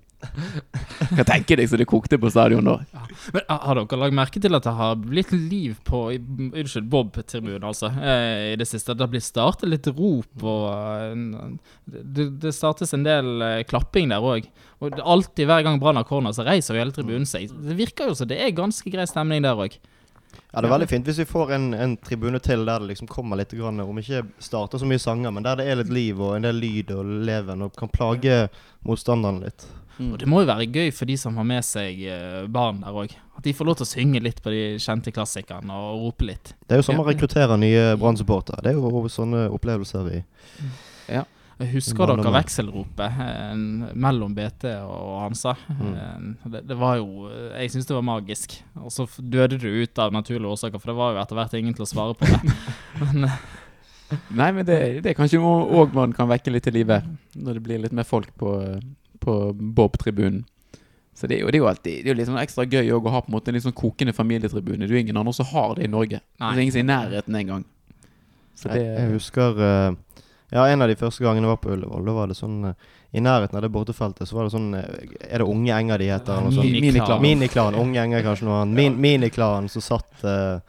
Hva 1.14 1.24
tenker 1.28 1.60
deg 1.60 1.68
så 1.70 1.78
det 1.78 1.86
kokte 1.86 2.18
på 2.18 2.32
stadion 2.34 2.66
da. 2.66 2.80
Men 3.36 3.44
ah, 3.54 3.60
Har 3.68 3.78
dere 3.78 4.00
lagt 4.02 4.16
merke 4.18 4.42
til 4.42 4.58
at 4.58 4.66
det 4.66 4.74
har 4.74 4.96
blitt 4.98 5.34
liv 5.36 5.76
på 5.86 6.00
Unnskyld, 6.16 6.88
Bob-tribunen, 6.90 7.68
altså, 7.70 7.92
eh, 8.02 8.56
i 8.56 8.58
det 8.58 8.66
siste? 8.66 8.96
Det 8.98 9.06
har 9.06 9.12
blitt 9.14 9.28
startet 9.28 9.70
litt 9.70 9.92
rop, 9.92 10.32
og 10.42 10.66
eh, 10.74 11.54
det, 11.86 12.26
det 12.42 12.56
startes 12.58 12.96
en 12.98 13.06
del 13.06 13.46
eh, 13.46 13.62
klapping 13.70 14.10
der 14.10 14.26
òg. 14.26 14.50
Og 14.82 14.98
alltid 15.06 15.52
hver 15.52 15.68
gang 15.68 15.78
Brann 15.84 16.02
har 16.02 16.10
corner, 16.10 16.34
så 16.34 16.48
reiser 16.48 16.74
jo 16.74 16.82
hele 16.82 16.96
tribunen 16.96 17.30
seg. 17.30 17.54
Det 17.54 17.78
virker 17.78 18.10
jo 18.10 18.18
som 18.18 18.32
det 18.32 18.42
er 18.42 18.58
ganske 18.58 18.90
grei 18.90 19.06
stemning 19.10 19.46
der 19.46 19.62
òg. 19.68 19.78
Ja, 20.52 20.62
det 20.62 20.68
er 20.68 20.74
veldig 20.76 20.90
fint 20.92 21.08
hvis 21.10 21.22
vi 21.24 21.28
får 21.30 21.56
en, 21.58 21.70
en 21.74 21.96
tribune 22.00 22.40
til 22.44 22.66
der 22.68 22.84
det 22.84 22.94
liksom 22.94 23.10
kommer 23.12 23.40
litt, 23.40 23.54
grann, 23.56 23.82
om 23.84 24.02
ikke 24.02 24.24
starter 24.44 24.82
så 24.82 24.90
mye 24.90 25.02
sanger, 25.02 25.34
men 25.36 25.46
der 25.46 25.60
det 25.60 25.70
er 25.70 25.82
litt 25.82 25.94
liv 25.94 26.22
og 26.22 26.36
en 26.38 26.48
del 26.48 26.62
lyd 26.62 26.94
og 26.96 27.16
leven, 27.28 27.66
og 27.66 27.76
kan 27.80 27.92
plage 27.92 28.46
motstanderen 28.88 29.44
litt. 29.46 29.68
Og 29.96 30.18
det 30.20 30.28
må 30.28 30.42
jo 30.44 30.50
være 30.50 30.68
gøy 30.68 30.90
for 30.92 31.08
de 31.08 31.16
som 31.20 31.38
har 31.40 31.48
med 31.48 31.64
seg 31.64 32.02
eh, 32.12 32.42
barn 32.52 32.82
der 32.84 32.98
òg. 33.04 33.14
At 33.36 33.46
de 33.48 33.54
får 33.56 33.68
lov 33.68 33.78
til 33.80 33.86
å 33.86 33.90
synge 33.90 34.22
litt 34.24 34.42
på 34.44 34.52
de 34.52 34.64
kjente 34.82 35.12
klassikerne 35.16 35.76
og 35.76 36.02
rope 36.04 36.28
litt. 36.28 36.52
Det 36.68 36.76
er 36.76 36.82
jo 36.82 36.88
sånn 36.88 37.00
man 37.00 37.08
rekrutterer 37.08 37.60
nye 37.60 37.94
Brann-supportere. 38.00 38.64
Det 38.64 38.74
er 38.74 38.80
jo 38.80 39.08
sånne 39.12 39.46
opplevelser 39.56 40.08
vi 40.08 40.22
Jeg 41.56 41.72
husker 41.72 42.10
dere 42.12 42.32
vekselropet 42.36 43.20
eh, 43.26 43.52
mellom 43.96 44.34
BT 44.36 44.66
og 44.84 45.22
Hansa. 45.22 45.54
Mm. 45.72 46.34
det, 46.52 46.66
det 46.68 46.76
var 46.76 46.98
jo 47.00 47.30
eh, 47.30 47.62
Jeg 47.62 47.72
syns 47.72 47.88
det 47.88 47.96
var 47.96 48.04
magisk. 48.04 48.58
Og 48.82 48.92
så 48.92 49.06
døde 49.20 49.60
du 49.62 49.70
ut 49.70 50.02
av 50.04 50.12
naturlige 50.12 50.52
årsaker, 50.52 50.82
for 50.82 50.92
det 50.92 50.98
var 51.00 51.14
jo 51.16 51.22
etter 51.24 51.40
hvert 51.40 51.56
ingen 51.56 51.78
til 51.78 51.86
å 51.88 51.90
svare 51.90 52.18
på 52.20 52.28
det. 52.28 52.58
Men 53.04 53.30
eh, 53.30 53.46
Nei, 54.30 54.52
men 54.54 54.62
det, 54.68 54.76
det 55.02 55.10
er 55.12 55.16
kanskje 55.18 55.40
òg 55.42 55.96
man 55.98 56.12
kan 56.14 56.28
vekke 56.30 56.52
litt 56.54 56.68
til 56.68 56.76
live. 56.78 57.00
Når 57.34 57.58
det 57.58 57.64
blir 57.66 57.80
litt 57.82 57.96
mer 57.96 58.06
folk 58.06 58.30
på, 58.38 58.52
på 59.24 59.34
Bob-tribunen. 59.58 60.44
Så 61.16 61.26
det 61.32 61.38
er, 61.38 61.46
jo, 61.46 61.48
det 61.48 61.58
er 61.58 61.64
jo 61.64 61.68
alltid 61.70 61.94
Det 62.04 62.10
er 62.10 62.12
jo 62.12 62.18
litt 62.20 62.28
sånn 62.28 62.42
ekstra 62.42 62.66
gøy 62.68 62.90
å 62.92 63.00
ha 63.00 63.22
på 63.24 63.32
en 63.32 63.36
måte 63.38 63.50
en 63.50 63.56
litt 63.56 63.64
sånn 63.64 63.76
kokende 63.76 64.14
familietribune. 64.14 64.84
Det 64.84 64.92
er 64.92 65.00
jo 65.00 65.04
ingen 65.08 65.20
andre 65.22 65.34
som 65.38 65.48
har 65.50 65.78
det 65.78 65.88
i 65.88 65.92
Norge. 65.92 66.20
Nei. 66.44 66.50
Det 66.52 66.60
er 66.60 66.64
ingen 66.66 66.76
som 66.76 66.82
er 66.82 66.86
i 66.86 66.90
nærheten 66.92 67.40
engang. 67.40 67.64
Jeg, 68.62 68.84
jeg 68.84 69.14
husker 69.16 69.62
eh, 69.66 70.20
Ja, 70.54 70.68
en 70.70 70.82
av 70.82 70.90
de 70.92 70.98
første 71.00 71.24
gangene 71.26 71.48
jeg 71.48 71.54
var 71.56 71.62
på 71.64 71.74
Ullevål, 71.74 72.06
da 72.06 72.14
var 72.14 72.30
det 72.30 72.38
sånn 72.38 72.70
eh, 72.70 72.92
I 73.18 73.24
nærheten 73.26 73.58
av 73.58 73.64
det 73.66 73.72
bortefeltet 73.74 74.30
så 74.30 74.38
var 74.38 74.46
det 74.46 74.54
sånn 74.54 74.70
eh, 74.78 75.16
Er 75.26 75.42
det 75.42 75.48
Unge 75.50 75.74
Enger 75.74 76.02
de 76.02 76.10
heter? 76.12 76.36
Eller 76.36 76.52
noe 76.52 76.58
sånt? 76.60 76.78
Miniklan. 76.86 77.22
Miniklan. 77.24 77.78
Unge 77.82 78.04
Enger, 78.04 78.22
kanskje 78.28 78.48
noe 78.50 78.60
annet. 78.62 78.78
Min, 78.78 79.00
Miniklan 79.02 79.72
som 79.74 79.84
satt 79.84 80.22
eh, 80.22 80.62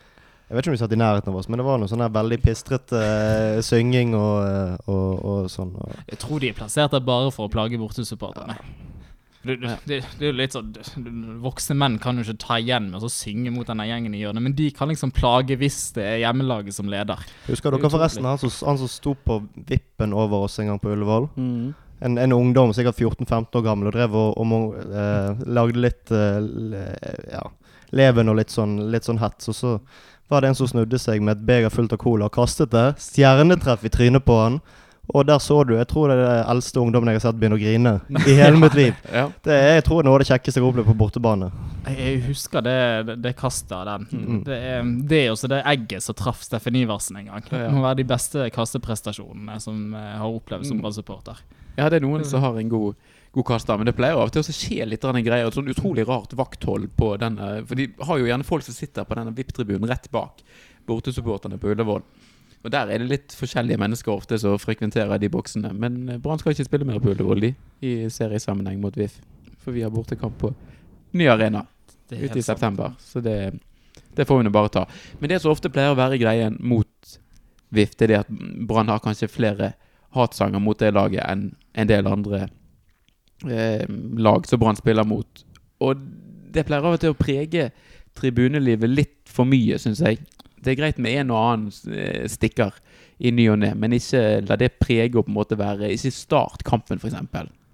Jeg 0.49 0.57
vet 0.57 0.65
ikke 0.65 0.73
om 0.73 0.79
de 0.79 0.83
satt 0.85 0.97
i 0.97 1.01
nærheten 1.03 1.33
av 1.33 1.39
oss, 1.43 1.51
men 1.53 1.61
det 1.61 1.67
var 1.69 1.83
noe 1.83 1.91
sånn 1.91 2.05
der 2.07 2.15
veldig 2.15 2.37
pistrete 2.39 3.01
uh, 3.03 3.61
synging 3.67 4.13
og, 4.15 4.85
og, 4.87 5.25
og 5.27 5.49
sånn. 5.51 5.73
Og, 5.75 5.97
jeg 6.07 6.21
tror 6.23 6.39
de 6.45 6.53
er 6.53 6.55
plassert 6.55 6.95
der 6.95 7.03
bare 7.03 7.33
for 7.35 7.51
å 7.51 7.53
plage 7.53 7.81
bortesupporterne. 7.81 8.55
Det, 9.47 9.57
ja. 9.63 9.77
det, 9.87 10.01
det 10.19 10.27
er 10.27 10.33
jo 10.33 10.37
litt 10.41 10.55
sånn 10.57 10.73
du- 10.75 11.39
Voksne 11.45 11.77
menn 11.79 11.99
kan 12.03 12.19
jo 12.19 12.25
ikke 12.27 12.39
ta 12.43 12.59
igjen 12.61 12.91
med 12.93 13.05
å 13.05 13.11
synge 13.13 13.53
mot 13.55 13.69
denne 13.69 13.87
gjengen 13.89 14.15
i 14.17 14.21
hjørnet, 14.25 14.43
men 14.43 14.55
de 14.59 14.71
kan 14.75 14.91
liksom 14.91 15.13
plage 15.15 15.57
hvis 15.61 15.93
det 15.97 16.05
er 16.05 16.21
hjemmelaget 16.25 16.75
som 16.77 16.89
leder. 16.91 17.21
husker 17.47 17.71
er 17.71 17.79
dere 17.79 17.91
forresten 17.93 18.27
han 18.27 18.41
som, 18.43 18.53
han 18.67 18.81
som 18.81 18.91
sto 18.91 19.15
på 19.15 19.41
vippen 19.69 20.13
over 20.17 20.47
oss 20.49 20.59
en 20.63 20.73
gang 20.73 20.81
på 20.83 20.91
Ullevål? 20.95 21.29
Mm. 21.37 21.75
En, 22.01 22.19
en 22.21 22.33
ungdom, 22.37 22.75
sikkert 22.77 22.99
14-15 23.01 23.57
år 23.57 23.63
gammel, 23.65 23.89
og 23.89 23.95
drev 23.97 24.17
og, 24.21 24.35
og 24.37 24.75
eh, 24.85 25.47
lagde 25.49 25.81
litt 25.81 26.13
eh, 26.13 26.41
le, 26.45 26.83
Ja, 27.33 27.47
leven 27.97 28.29
og 28.29 28.37
litt 28.37 28.53
sånn, 28.53 28.75
litt 28.93 29.07
sånn 29.07 29.23
hets. 29.23 29.49
Og 29.49 29.57
så 29.57 29.71
var 30.29 30.43
det 30.43 30.51
en 30.51 30.59
som 30.59 30.69
snudde 30.69 30.99
seg 31.01 31.23
med 31.25 31.39
et 31.39 31.47
beger 31.49 31.73
fullt 31.73 31.95
av 31.95 32.01
cola 32.03 32.29
og 32.29 32.35
kastet 32.37 32.73
det. 32.75 32.89
Stjernetreff 33.01 33.87
i 33.87 33.93
trynet 33.95 34.27
på 34.27 34.37
han. 34.43 34.59
Og 35.15 35.23
der 35.29 35.39
så 35.39 35.61
du, 35.67 35.75
jeg 35.79 35.87
tror 35.87 36.09
det 36.11 36.17
er 36.19 36.23
den 36.25 36.49
eldste 36.51 36.81
ungdommen 36.83 37.09
jeg 37.13 37.21
har 37.21 37.25
sett 37.29 37.37
begynne 37.39 37.55
å 37.55 37.61
grine 37.63 37.93
i 38.31 38.35
hele 38.41 38.59
mitt 38.59 38.75
liv. 38.75 38.95
Ja. 39.13 39.29
Det 39.47 39.55
er 39.55 39.75
jeg 39.77 39.85
tror 39.87 40.01
det 40.01 40.07
er 40.07 40.09
noe 40.11 40.17
av 40.19 40.23
det 40.25 40.29
kjekkeste 40.33 40.59
jeg 40.59 40.65
har 40.65 40.73
opplevd 40.73 40.89
på 40.91 40.97
bortebane. 41.05 41.51
Jeg, 41.87 42.17
husker 42.27 42.65
det, 42.67 42.77
det, 43.07 43.17
det 43.23 43.35
kastet 43.39 43.73
av 43.79 43.85
den. 43.87 44.07
Mm. 44.11 44.41
Det 44.49 44.57
er 44.73 44.89
det 45.13 45.21
er 45.23 45.31
også 45.37 45.51
det 45.53 45.61
egget 45.75 46.03
som 46.03 46.17
traff 46.19 46.43
Steffen 46.43 46.75
Iversen 46.81 47.21
en 47.23 47.29
gang. 47.31 47.47
Det 47.51 47.61
må 47.71 47.85
være 47.85 48.01
de 48.03 48.09
beste 48.11 48.49
kasteprestasjonene 48.57 49.61
som 49.63 49.85
jeg 49.95 50.17
har 50.25 50.27
opplevd 50.41 50.67
som 50.67 50.77
Mm. 50.77 50.83
Brann-supporter. 50.83 51.39
ja, 51.79 51.87
det 51.89 52.01
er 52.01 52.05
noen 52.07 52.25
som 52.27 52.43
har 52.43 52.59
en 52.59 52.69
god, 52.69 52.95
god 53.33 53.45
kaster, 53.47 53.77
men 53.79 53.87
det 53.87 53.95
pleier 53.97 54.17
av 54.19 54.27
og 54.27 54.33
til 54.35 54.43
å 54.43 54.53
skje 54.53 54.85
litt 54.91 55.05
av 55.07 55.15
den 55.15 55.25
greia. 55.25 55.47
Et 55.47 55.55
sånn 55.55 55.69
utrolig 55.71 56.05
rart 56.09 56.35
vakthold 56.37 56.91
på 56.99 57.15
denne 57.21 57.63
For 57.69 57.79
de 57.79 57.87
har 58.03 58.19
jo 58.19 58.27
gjerne 58.27 58.45
folk 58.49 58.65
som 58.67 58.75
sitter 58.75 59.05
på 59.07 59.15
denne 59.17 59.33
VIP-tribunen 59.37 59.87
rett 59.89 60.11
bak 60.11 60.43
bortesupporterne 60.87 61.59
på 61.59 61.73
Ullevål. 61.73 62.03
Og 62.65 62.73
der 62.73 62.91
er 62.91 63.03
det 63.03 63.11
litt 63.11 63.35
forskjellige 63.37 63.79
mennesker 63.79 64.13
ofte 64.15 64.39
som 64.43 64.59
frekventerer 64.59 65.21
de 65.23 65.31
boksene. 65.31 65.73
Men 65.77 66.01
eh, 66.09 66.21
Brann 66.23 66.41
skal 66.43 66.55
ikke 66.55 66.69
spille 66.69 66.89
mer 66.89 67.03
på 67.03 67.13
Ullevål, 67.13 67.45
de, 67.49 67.53
i 67.85 67.95
seriesammenheng 68.13 68.81
mot 68.83 68.97
VIF. 68.97 69.21
For 69.63 69.77
vi 69.77 69.85
har 69.87 69.95
bortekamp 69.95 70.39
på 70.41 70.53
ny 71.17 71.29
arena 71.31 71.65
ute 72.11 72.19
i 72.23 72.43
sant. 72.43 72.45
september. 72.53 72.95
Så 73.03 73.23
det, 73.25 73.39
det 74.17 74.27
får 74.27 74.41
vi 74.41 74.49
nå 74.49 74.55
bare 74.55 74.73
ta. 74.73 74.85
Men 75.21 75.33
det 75.33 75.41
som 75.43 75.55
ofte 75.55 75.71
pleier 75.73 75.95
å 75.95 75.99
være 75.99 76.21
greien 76.23 76.59
mot 76.61 77.19
VIF, 77.75 77.97
det 77.97 78.09
er 78.09 78.13
det 78.13 78.23
at 78.25 78.31
Brann 78.69 78.91
har 78.93 79.03
kanskje 79.05 79.31
flere 79.31 79.75
hatsanger 80.17 80.63
mot 80.63 80.79
det 80.81 80.95
laget 80.97 81.27
enn 81.27 81.51
en 81.77 81.91
del 81.91 82.07
andre 82.09 82.47
eh, 83.45 83.85
lag 84.17 84.47
som 84.49 84.63
Brann 84.63 84.79
spiller 84.79 85.07
mot. 85.07 85.45
Og 85.85 86.01
det 86.55 86.65
pleier 86.67 86.87
av 86.87 86.97
og 86.97 87.03
til 87.03 87.13
å 87.13 87.19
prege 87.19 87.71
tribunelivet 88.17 88.89
litt 88.91 89.19
for 89.29 89.49
mye, 89.49 89.77
syns 89.81 90.01
jeg. 90.01 90.23
Det 90.63 90.73
er 90.73 90.79
greit 90.81 91.01
med 91.03 91.21
en 91.21 91.33
og 91.35 91.41
annen 91.41 91.97
eh, 91.97 92.27
stikker 92.31 92.77
i 93.19 93.33
ny 93.33 93.49
og 93.53 93.61
ne, 93.63 93.73
men 93.79 93.97
ikke 93.97 94.43
la 94.45 94.59
det 94.61 94.77
prege 94.81 95.15
og 95.15 95.27
på 95.27 95.33
en 95.33 95.39
måte 95.39 95.59
være 95.59 95.93
Ikke 95.95 96.13
start 96.13 96.65
kampen, 96.69 97.01
f.eks., 97.01 97.17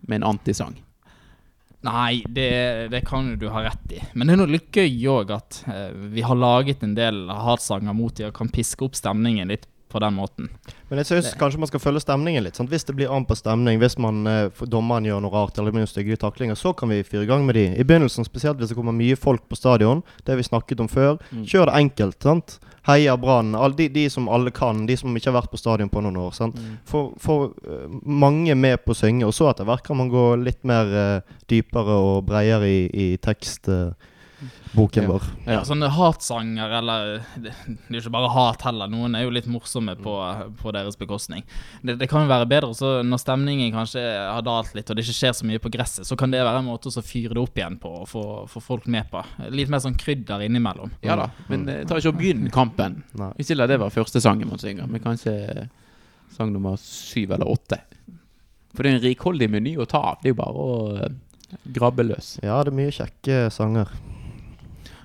med 0.02 0.18
en 0.18 0.28
antisang. 0.32 0.76
Nei, 1.82 2.22
det, 2.30 2.90
det 2.92 3.00
kan 3.08 3.32
du 3.38 3.48
ha 3.50 3.64
rett 3.64 3.94
i. 3.94 3.98
Men 4.14 4.28
det 4.28 4.34
er 4.34 4.38
noe 4.38 4.54
litt 4.54 4.68
gøy 4.70 5.06
òg 5.10 5.32
at 5.34 5.62
eh, 5.70 5.90
vi 6.14 6.22
har 6.22 6.38
laget 6.38 6.84
en 6.86 6.94
del 6.94 7.24
hatsanger 7.30 7.96
mot 7.96 8.14
dem 8.18 8.30
og 8.30 8.36
kan 8.36 8.50
piske 8.54 8.86
opp 8.86 8.98
stemningen 8.98 9.50
litt 9.50 9.66
på 9.92 10.00
den 10.02 10.16
måten. 10.16 10.48
Men 10.88 11.00
jeg 11.00 11.10
synes 11.10 11.32
kanskje 11.40 11.60
man 11.60 11.68
skal 11.70 11.82
følge 11.82 12.02
stemningen 12.02 12.44
litt. 12.46 12.56
Sant? 12.58 12.70
Hvis 12.72 12.86
det 12.88 12.96
blir 12.96 13.12
an 13.12 13.26
på 13.28 13.36
stemning, 13.36 13.78
hvis 13.82 13.98
man, 14.00 14.26
eh, 14.26 14.64
dommeren 14.72 15.04
gjør 15.08 15.22
noe 15.24 15.32
rart 15.34 15.58
eller 15.60 15.74
det 15.76 15.88
stygge 15.90 16.16
taklinger, 16.20 16.56
så 16.56 16.72
kan 16.76 16.88
vi 16.92 17.02
fyre 17.04 17.24
i 17.26 17.30
gang 17.30 17.44
med 17.46 17.54
de. 17.54 17.66
I 17.76 17.84
begynnelsen, 17.84 18.24
spesielt 18.24 18.58
hvis 18.58 18.72
det 18.72 18.76
kommer 18.78 18.96
mye 18.96 19.16
folk 19.16 19.44
på 19.48 19.56
stadion, 19.56 20.02
det 20.24 20.36
vi 20.36 20.48
snakket 20.48 20.80
om 20.80 20.88
før, 20.88 21.18
Mm. 21.32 21.44
kjør 21.46 21.66
det 21.66 21.74
enkelt. 21.74 22.22
sant? 22.22 22.58
Heia 22.86 23.16
Brann. 23.16 23.52
De, 23.76 23.88
de 23.88 24.08
som 24.10 24.28
alle 24.28 24.50
kan, 24.50 24.86
de 24.86 24.96
som 24.96 25.14
ikke 25.14 25.30
har 25.30 25.40
vært 25.40 25.52
på 25.52 25.58
stadion 25.58 25.88
på 25.88 26.02
noen 26.02 26.16
år. 26.16 26.32
sant? 26.34 26.56
Mm. 26.56 26.78
Få 26.84 27.14
få, 27.18 27.54
eh, 27.64 27.88
mange 28.04 28.54
med 28.56 28.84
på 28.84 28.92
å 28.92 28.96
synge, 28.96 29.24
og 29.26 29.32
så 29.32 29.50
etter 29.50 29.64
hvert 29.64 29.84
kan 29.84 29.96
man 29.96 30.10
gå 30.10 30.42
litt 30.42 30.64
mer 30.64 30.86
uh, 30.86 31.20
dypere 31.48 31.94
og 31.94 32.26
bredere 32.26 32.66
i, 32.66 32.90
i 32.92 33.16
tekstboken 33.16 33.94
Ja. 35.02 35.08
vår. 35.10 35.26
Ja, 35.46 35.60
sånne 35.66 35.90
hatsanger, 35.92 36.72
eller 36.78 37.10
Det 37.36 37.52
er 37.52 37.96
jo 37.96 38.00
ikke 38.00 38.14
bare 38.14 38.30
hat 38.32 38.64
heller. 38.66 38.90
Noen 38.90 39.14
er 39.14 39.24
jo 39.26 39.32
litt 39.34 39.48
morsomme 39.50 39.94
på, 40.00 40.14
på 40.60 40.72
deres 40.74 40.98
bekostning. 40.98 41.44
Det, 41.82 41.96
det 42.00 42.08
kan 42.10 42.24
jo 42.24 42.30
være 42.32 42.48
bedre 42.50 42.72
så 42.76 42.94
når 43.06 43.22
stemningen 43.22 43.74
kanskje 43.74 44.02
har 44.02 44.42
dalt 44.46 44.74
litt, 44.76 44.90
og 44.90 44.98
det 44.98 45.04
ikke 45.06 45.18
skjer 45.18 45.36
så 45.38 45.48
mye 45.48 45.62
på 45.62 45.72
gresset, 45.74 46.08
så 46.08 46.18
kan 46.18 46.32
det 46.32 46.42
være 46.42 46.62
en 46.62 46.70
måte 46.70 46.90
å 46.92 47.04
fyre 47.04 47.36
det 47.36 47.42
opp 47.42 47.58
igjen 47.58 47.78
på 47.82 47.92
og 48.02 48.08
få, 48.10 48.24
få 48.50 48.64
folk 48.64 48.88
med 48.90 49.10
på. 49.12 49.22
Litt 49.52 49.70
mer 49.72 49.82
sånn 49.84 49.98
krydder 49.98 50.44
innimellom. 50.46 50.94
Ja 51.04 51.18
da, 51.18 51.28
men 51.50 51.66
det 51.68 51.82
ta 51.90 52.00
ikke 52.00 52.14
og 52.14 52.20
begynn 52.20 52.48
kampen. 52.54 53.02
Ikke 53.40 53.58
la 53.58 53.68
det 53.70 53.80
være 53.82 53.94
første 53.94 54.22
sangen 54.24 54.50
man 54.50 54.62
synger, 54.62 54.88
men 54.90 55.02
kanskje 55.04 55.68
sang 56.32 56.52
nummer 56.52 56.78
syv 56.80 57.34
eller 57.36 57.50
åtte. 57.50 57.78
For 58.72 58.84
det 58.84 58.92
er 58.92 58.96
en 58.96 59.04
rikholdig 59.04 59.50
meny 59.52 59.74
å 59.80 59.86
ta 59.88 60.00
av. 60.12 60.22
Det 60.22 60.30
er 60.30 60.34
jo 60.34 60.38
bare 60.40 60.64
å 60.64 60.76
eh, 60.96 61.14
grabbe 61.76 62.06
løs. 62.06 62.38
Ja, 62.40 62.62
det 62.64 62.72
er 62.72 62.78
mye 62.78 62.94
kjekke 62.94 63.42
sanger. 63.52 63.92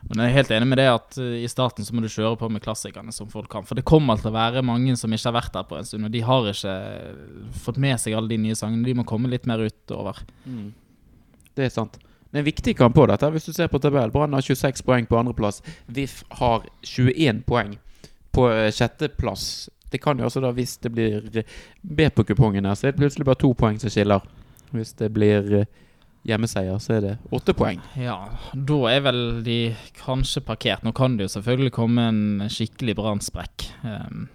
Men 0.07 0.21
jeg 0.23 0.31
er 0.31 0.37
helt 0.37 0.51
enig 0.55 0.67
med 0.71 0.79
det 0.79 0.87
at 0.89 1.17
eh, 1.19 1.37
i 1.43 1.49
starten 1.51 1.85
så 1.85 1.95
må 1.95 2.01
du 2.03 2.09
kjøre 2.11 2.37
på 2.39 2.49
med 2.51 2.63
klassikerne 2.63 3.13
som 3.15 3.29
folk 3.31 3.49
kan. 3.51 3.65
For 3.67 3.77
det 3.77 3.85
kommer 3.87 4.19
til 4.19 4.31
å 4.31 4.35
være 4.37 4.63
mange 4.65 4.95
som 4.99 5.11
ikke 5.13 5.29
har 5.29 5.37
vært 5.41 5.55
der 5.57 5.67
på 5.67 5.77
en 5.77 5.87
stund, 5.87 6.07
og 6.07 6.13
de 6.13 6.23
har 6.23 6.51
ikke 6.51 6.75
eh, 6.75 7.47
fått 7.65 7.79
med 7.83 7.99
seg 8.01 8.15
alle 8.15 8.31
de 8.31 8.41
nye 8.45 8.57
sangene. 8.57 8.85
De 8.87 8.95
må 8.97 9.07
komme 9.07 9.31
litt 9.31 9.47
mer 9.49 9.65
utover. 9.67 10.21
Det 11.57 11.67
er 11.67 11.73
sant. 11.73 11.99
Det 12.27 12.39
er 12.39 12.43
en 12.43 12.47
viktig 12.47 12.75
kamp 12.79 12.95
på 12.95 13.07
dette. 13.09 13.31
Hvis 13.33 13.49
du 13.49 13.53
ser 13.55 13.71
på 13.71 13.81
tabellen, 13.83 14.13
Brann 14.13 14.35
har 14.35 14.43
26 14.43 14.83
poeng 14.87 15.07
på 15.09 15.19
andreplass. 15.19 15.59
VIF 15.91 16.21
har 16.39 16.67
21 16.83 17.43
poeng 17.47 17.75
på 18.35 18.47
eh, 18.51 18.69
sjetteplass. 18.71 19.67
Det 19.91 19.99
kan 20.03 20.19
jo 20.19 20.27
også 20.27 20.43
da, 20.43 20.53
hvis 20.55 20.77
det 20.83 20.91
blir 20.91 21.43
B 21.81 22.09
på 22.11 22.25
kupongen 22.27 22.67
her, 22.67 22.75
så 22.75 22.87
er 22.87 22.95
det 22.95 23.01
plutselig 23.01 23.27
bare 23.27 23.39
to 23.43 23.51
poeng 23.55 23.79
som 23.79 23.91
skiller. 23.91 24.23
Hvis 24.75 24.95
det 24.99 25.11
blir 25.15 25.67
hjemmeseier, 26.27 26.79
så 26.83 26.97
er 26.97 27.03
det 27.03 27.13
åtte 27.33 27.55
poeng. 27.57 27.81
Ja, 27.99 28.17
da 28.53 28.79
er 28.91 29.03
vel 29.05 29.21
de 29.45 29.59
kanskje 30.01 30.43
parkert. 30.45 30.83
Nå 30.85 30.93
kan 30.97 31.17
det 31.17 31.27
jo 31.27 31.35
selvfølgelig 31.37 31.75
komme 31.77 32.07
en 32.11 32.49
skikkelig 32.51 32.97
brannsprekk. 32.99 33.67
Um, 33.83 34.27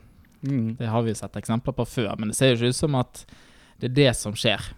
det 0.79 0.89
har 0.91 1.05
vi 1.05 1.13
jo 1.13 1.21
sett 1.21 1.37
eksempler 1.39 1.77
på 1.77 1.87
før, 1.87 2.15
men 2.19 2.33
det 2.33 2.39
ser 2.39 2.53
jo 2.53 2.59
ikke 2.59 2.73
ut 2.73 2.81
som 2.81 2.97
at 2.99 3.27
det 3.83 3.91
er 3.91 3.99
det 3.99 4.15
som 4.19 4.35
skjer. 4.39 4.73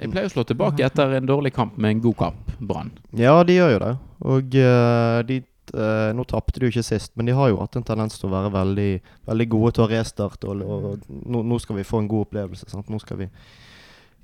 Jeg 0.00 0.08
pleier 0.08 0.30
å 0.30 0.32
slå 0.32 0.46
tilbake 0.48 0.84
etter 0.86 1.12
en 1.18 1.28
dårlig 1.28 1.52
kamp 1.52 1.76
med 1.76 1.96
en 1.96 2.02
god 2.06 2.16
kamp, 2.16 2.52
Brann. 2.58 2.92
Ja, 3.18 3.36
de 3.44 3.58
gjør 3.58 3.74
jo 3.74 3.80
det. 3.82 3.94
Og 4.32 4.54
eh, 4.56 5.16
de 5.28 5.40
eh, 5.42 6.10
Nå 6.16 6.24
tapte 6.30 6.56
de 6.56 6.68
jo 6.68 6.72
ikke 6.72 6.86
sist, 6.86 7.12
men 7.18 7.28
de 7.28 7.34
har 7.36 7.50
jo 7.50 7.58
hatt 7.60 7.76
en 7.76 7.84
tendens 7.86 8.16
til 8.16 8.30
å 8.30 8.32
være 8.32 8.52
veldig, 8.54 8.90
veldig 9.28 9.48
gode 9.52 9.74
til 9.76 9.84
å 9.84 9.90
restarte. 9.90 10.48
Og, 10.48 10.62
og 10.64 11.10
nå, 11.10 11.42
nå 11.44 11.58
skal 11.60 11.76
vi 11.80 11.86
få 11.86 12.00
en 12.00 12.08
god 12.10 12.30
opplevelse. 12.30 12.70
Sant? 12.72 12.88
Nå 12.88 13.02
skal 13.02 13.20
vi 13.20 13.28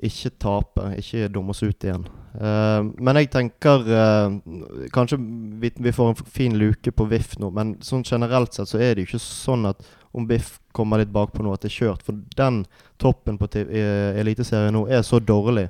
ikke 0.04 0.30
tape, 0.36 0.90
ikke 1.00 1.28
dumme 1.32 1.54
oss 1.54 1.62
ut 1.64 1.84
igjen. 1.84 2.04
Uh, 2.36 2.84
men 3.00 3.16
jeg 3.16 3.30
tenker 3.32 3.86
uh, 3.88 4.34
Kanskje 4.92 5.16
vi, 5.16 5.70
vi 5.72 5.92
får 5.94 6.10
en 6.10 6.18
fin 6.28 6.58
luke 6.60 6.92
på 6.92 7.06
VIF 7.08 7.38
nå, 7.40 7.48
men 7.56 7.78
sånn 7.84 8.04
generelt 8.04 8.52
sett 8.52 8.68
så 8.68 8.80
er 8.82 8.92
det 8.92 9.06
jo 9.06 9.14
ikke 9.14 9.22
sånn 9.24 9.64
at 9.70 9.80
om 10.16 10.26
VIF 10.28 10.58
kommer 10.76 11.00
litt 11.00 11.12
bakpå 11.12 11.44
nå, 11.44 11.54
at 11.56 11.64
det 11.64 11.70
er 11.70 11.78
kjørt. 11.78 12.04
For 12.04 12.16
den 12.36 12.62
toppen 13.00 13.36
på 13.40 13.48
eh, 13.60 14.16
Eliteserien 14.20 14.72
nå 14.72 14.86
er 14.88 15.02
så 15.04 15.20
dårlig 15.20 15.66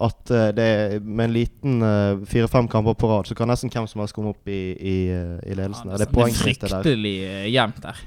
at 0.00 0.32
uh, 0.32 0.46
det 0.56 0.68
er, 0.68 0.94
med 1.00 1.26
en 1.28 1.34
liten 1.34 1.82
fire-fem 2.28 2.68
kamper 2.72 2.96
på 2.96 3.08
rad, 3.10 3.28
så 3.28 3.36
kan 3.36 3.48
nesten 3.52 3.72
hvem 3.72 3.88
som 3.88 4.04
helst 4.04 4.16
komme 4.16 4.32
opp 4.32 4.48
i, 4.48 4.62
i, 4.76 4.96
i 5.08 5.56
ledelsen. 5.56 5.92
Ja, 5.92 5.96
det 5.96 6.06
er 6.06 6.06
det 6.06 6.08
er 6.08 6.16
poengsiste 6.20 6.68
der. 6.68 6.80
fryktelig 6.84 7.16
jevnt 7.52 7.84
der. 7.84 8.04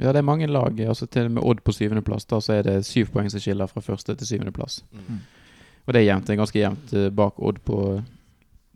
Ja, 0.00 0.12
det 0.12 0.22
er 0.22 0.26
mange 0.26 0.46
lag. 0.48 0.80
altså 0.80 1.06
Til 1.06 1.28
og 1.28 1.34
med 1.36 1.44
Odd 1.44 1.60
på 1.64 1.72
syvendeplass. 1.76 2.24
Da 2.24 2.40
så 2.40 2.56
er 2.58 2.62
det 2.64 2.86
syv 2.88 3.12
poeng 3.12 3.28
som 3.30 3.40
skiller 3.40 3.68
fra 3.68 3.82
første 3.84 4.14
til 4.16 4.26
syvendeplass. 4.26 4.80
Mm. 4.92 5.20
Og 5.86 5.92
det 5.92 6.00
er 6.00 6.06
jevnt. 6.06 6.26
Det 6.26 6.34
er 6.34 6.40
ganske 6.40 6.58
jevnt 6.58 6.94
eh, 6.96 7.10
bak 7.10 7.38
Odd 7.38 7.60
på 7.64 7.80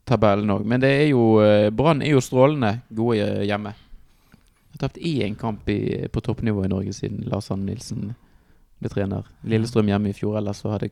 tabellen 0.05 0.53
òg. 0.53 0.67
Men 0.69 0.85
det 0.85 0.91
er 0.99 1.09
jo 1.09 1.41
eh, 1.41 1.71
Brann 1.73 2.03
er 2.03 2.13
jo 2.13 2.21
strålende 2.21 2.81
gode 2.93 3.17
hjemme. 3.17 3.47
hjemme. 3.49 3.75
Har 4.75 4.89
tapt 4.89 4.99
én 4.99 5.37
kamp 5.39 5.69
i, 5.69 6.09
på 6.13 6.21
toppnivå 6.21 6.65
i 6.65 6.69
Norge 6.69 6.93
siden 6.93 7.23
Lars 7.31 7.51
Arne 7.51 7.69
Nilsen 7.69 8.15
ble 8.83 8.91
trener. 8.91 9.29
Lillestrøm 9.47 9.89
hjemme 9.89 10.11
i 10.11 10.17
fjor, 10.17 10.39
ellers 10.41 10.65
så 10.65 10.73
har 10.73 10.83
det 10.83 10.91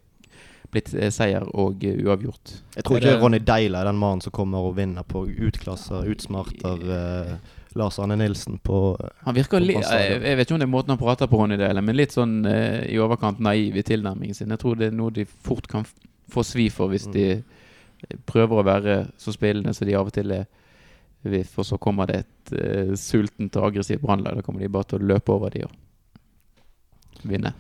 blitt 0.73 0.93
eh, 0.95 1.11
seier 1.12 1.45
og 1.51 1.83
eh, 1.85 1.99
uavgjort. 1.99 2.55
Jeg 2.77 2.87
tror 2.87 3.01
ikke 3.01 3.17
Ronny 3.21 3.41
Deila 3.43 3.83
er 3.83 3.91
den 3.91 3.99
mannen 4.01 4.23
som 4.25 4.35
kommer 4.35 4.69
og 4.69 4.77
vinner 4.79 5.03
på 5.03 5.25
utklasser, 5.27 6.07
utsmarter 6.15 6.87
eh, 6.97 7.35
Lars 7.79 7.99
Arne 8.02 8.17
Nilsen 8.21 8.59
på 8.62 8.79
Han 9.25 9.35
virker 9.37 9.59
På 9.59 9.64
litt 9.64 9.83
jeg, 9.85 10.21
jeg 10.23 10.38
vet 10.38 10.47
ikke 10.47 10.55
om 10.57 10.62
det 10.62 10.69
er 10.69 10.73
måten 10.75 10.95
han 10.95 11.00
prater 11.00 11.31
på, 11.31 11.38
Ronny 11.41 11.57
Dele, 11.61 11.83
men 11.85 11.97
litt 11.99 12.14
sånn 12.17 12.41
eh, 12.49 12.83
i 12.93 12.99
overkant 13.02 13.41
naiv 13.43 13.76
i 13.76 13.85
tilnærmingen 13.87 14.35
sin. 14.37 14.50
Jeg 14.52 14.61
tror 14.62 14.76
det 14.81 14.91
er 14.91 14.97
noe 14.97 15.11
de 15.14 15.25
fort 15.26 15.69
kan 15.71 15.87
få 16.33 16.45
svi 16.47 16.69
for 16.73 16.88
hvis 16.93 17.07
Mm. 17.09 17.12
de 17.17 17.25
eh, 17.33 18.19
prøver 18.26 18.61
å 18.61 18.67
være 18.67 18.99
så 19.21 19.33
spillende 19.35 19.75
som 19.75 19.87
de 19.88 19.95
av 19.99 20.07
og 20.11 20.12
til 20.17 20.31
er. 20.33 20.47
VIF, 21.23 21.52
og 21.62 21.64
så 21.69 21.76
kommer 21.79 22.09
det 22.11 22.17
et 22.25 22.52
eh, 22.59 22.95
sultent 22.99 23.55
og 23.61 23.69
aggressivt 23.69 24.02
brannlag. 24.02 24.35
Da 24.41 24.43
kommer 24.43 24.59
de 24.64 24.67
bare 24.75 24.88
til 24.91 24.99
å 24.99 25.07
løpe 25.12 25.31
over 25.31 25.52
de 25.55 25.61
og 25.69 25.71
vinne. 27.31 27.52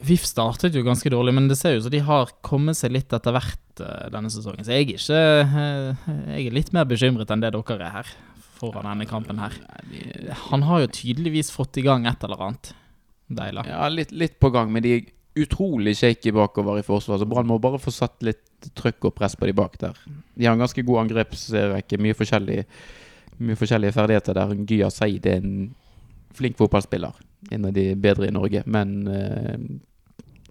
VIF 0.00 0.22
startet 0.24 0.76
jo 0.78 0.84
ganske 0.86 1.10
dårlig, 1.12 1.34
men 1.36 1.48
det 1.50 1.58
ser 1.60 1.74
ut 1.76 1.82
som 1.84 1.92
de 1.92 2.00
har 2.06 2.30
kommet 2.46 2.78
seg 2.78 2.94
litt 2.94 3.10
etter 3.12 3.34
hvert 3.34 3.82
eh, 3.82 4.06
denne 4.14 4.30
sesongen. 4.32 4.62
Så 4.64 4.72
jeg 4.76 4.86
er 4.86 4.94
ikke 4.94 5.18
eh, 5.42 6.06
Jeg 6.36 6.46
er 6.46 6.56
litt 6.56 6.70
mer 6.76 6.86
bekymret 6.88 7.30
enn 7.34 7.42
det 7.42 7.50
dere 7.52 7.76
er 7.80 7.96
her, 7.98 8.12
foran 8.60 8.86
denne 8.86 9.08
kampen 9.08 9.40
her. 9.40 9.56
Han 10.50 10.66
har 10.68 10.84
jo 10.84 10.92
tydeligvis 11.00 11.50
fått 11.54 11.80
i 11.80 11.86
gang 11.86 12.06
et 12.08 12.24
eller 12.26 12.44
annet. 12.46 12.74
Deila. 13.30 13.64
Ja, 13.68 13.88
litt, 13.88 14.12
litt 14.12 14.38
på 14.42 14.50
gang, 14.50 14.72
men 14.74 14.82
de 14.84 14.94
er 14.96 15.08
utrolig 15.40 15.94
shaky 15.96 16.32
bakover 16.34 16.80
i 16.80 16.86
forsvar. 16.86 17.20
Så 17.20 17.28
Brann 17.30 17.48
må 17.48 17.60
bare 17.62 17.78
få 17.80 17.92
satt 17.94 18.18
litt 18.26 18.70
trøkk 18.76 19.08
og 19.08 19.14
press 19.16 19.36
på 19.38 19.48
de 19.48 19.54
bak 19.56 19.78
der. 19.80 19.98
De 20.34 20.46
har 20.46 20.56
en 20.56 20.64
ganske 20.64 20.84
god 20.86 21.04
angrepsrekke, 21.04 22.00
mye, 22.02 22.16
forskjellig, 22.18 22.64
mye 23.40 23.58
forskjellige 23.58 23.96
ferdigheter 23.96 24.36
der. 24.36 24.56
Gya 24.68 24.90
Seid 24.92 25.28
er 25.30 25.38
en 25.40 25.54
flink 26.36 26.58
fotballspiller. 26.58 27.22
En 27.54 27.70
av 27.70 27.76
de 27.76 27.92
bedre 27.96 28.28
i 28.28 28.34
Norge, 28.34 28.64
men 28.68 28.96
eh, 29.08 29.56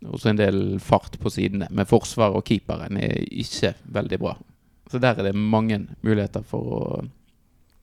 også 0.08 0.32
en 0.32 0.40
del 0.40 0.62
fart 0.84 1.20
på 1.22 1.32
sidene. 1.34 1.68
Men 1.70 1.90
forsvaret 1.90 2.40
og 2.40 2.48
keeperen 2.48 2.98
er 2.98 3.20
ikke 3.28 3.76
veldig 4.00 4.22
bra. 4.22 4.38
Så 4.90 5.02
der 5.04 5.20
er 5.20 5.30
det 5.30 5.38
mange 5.38 5.84
muligheter 6.02 6.42
for 6.48 6.76
å 6.80 6.84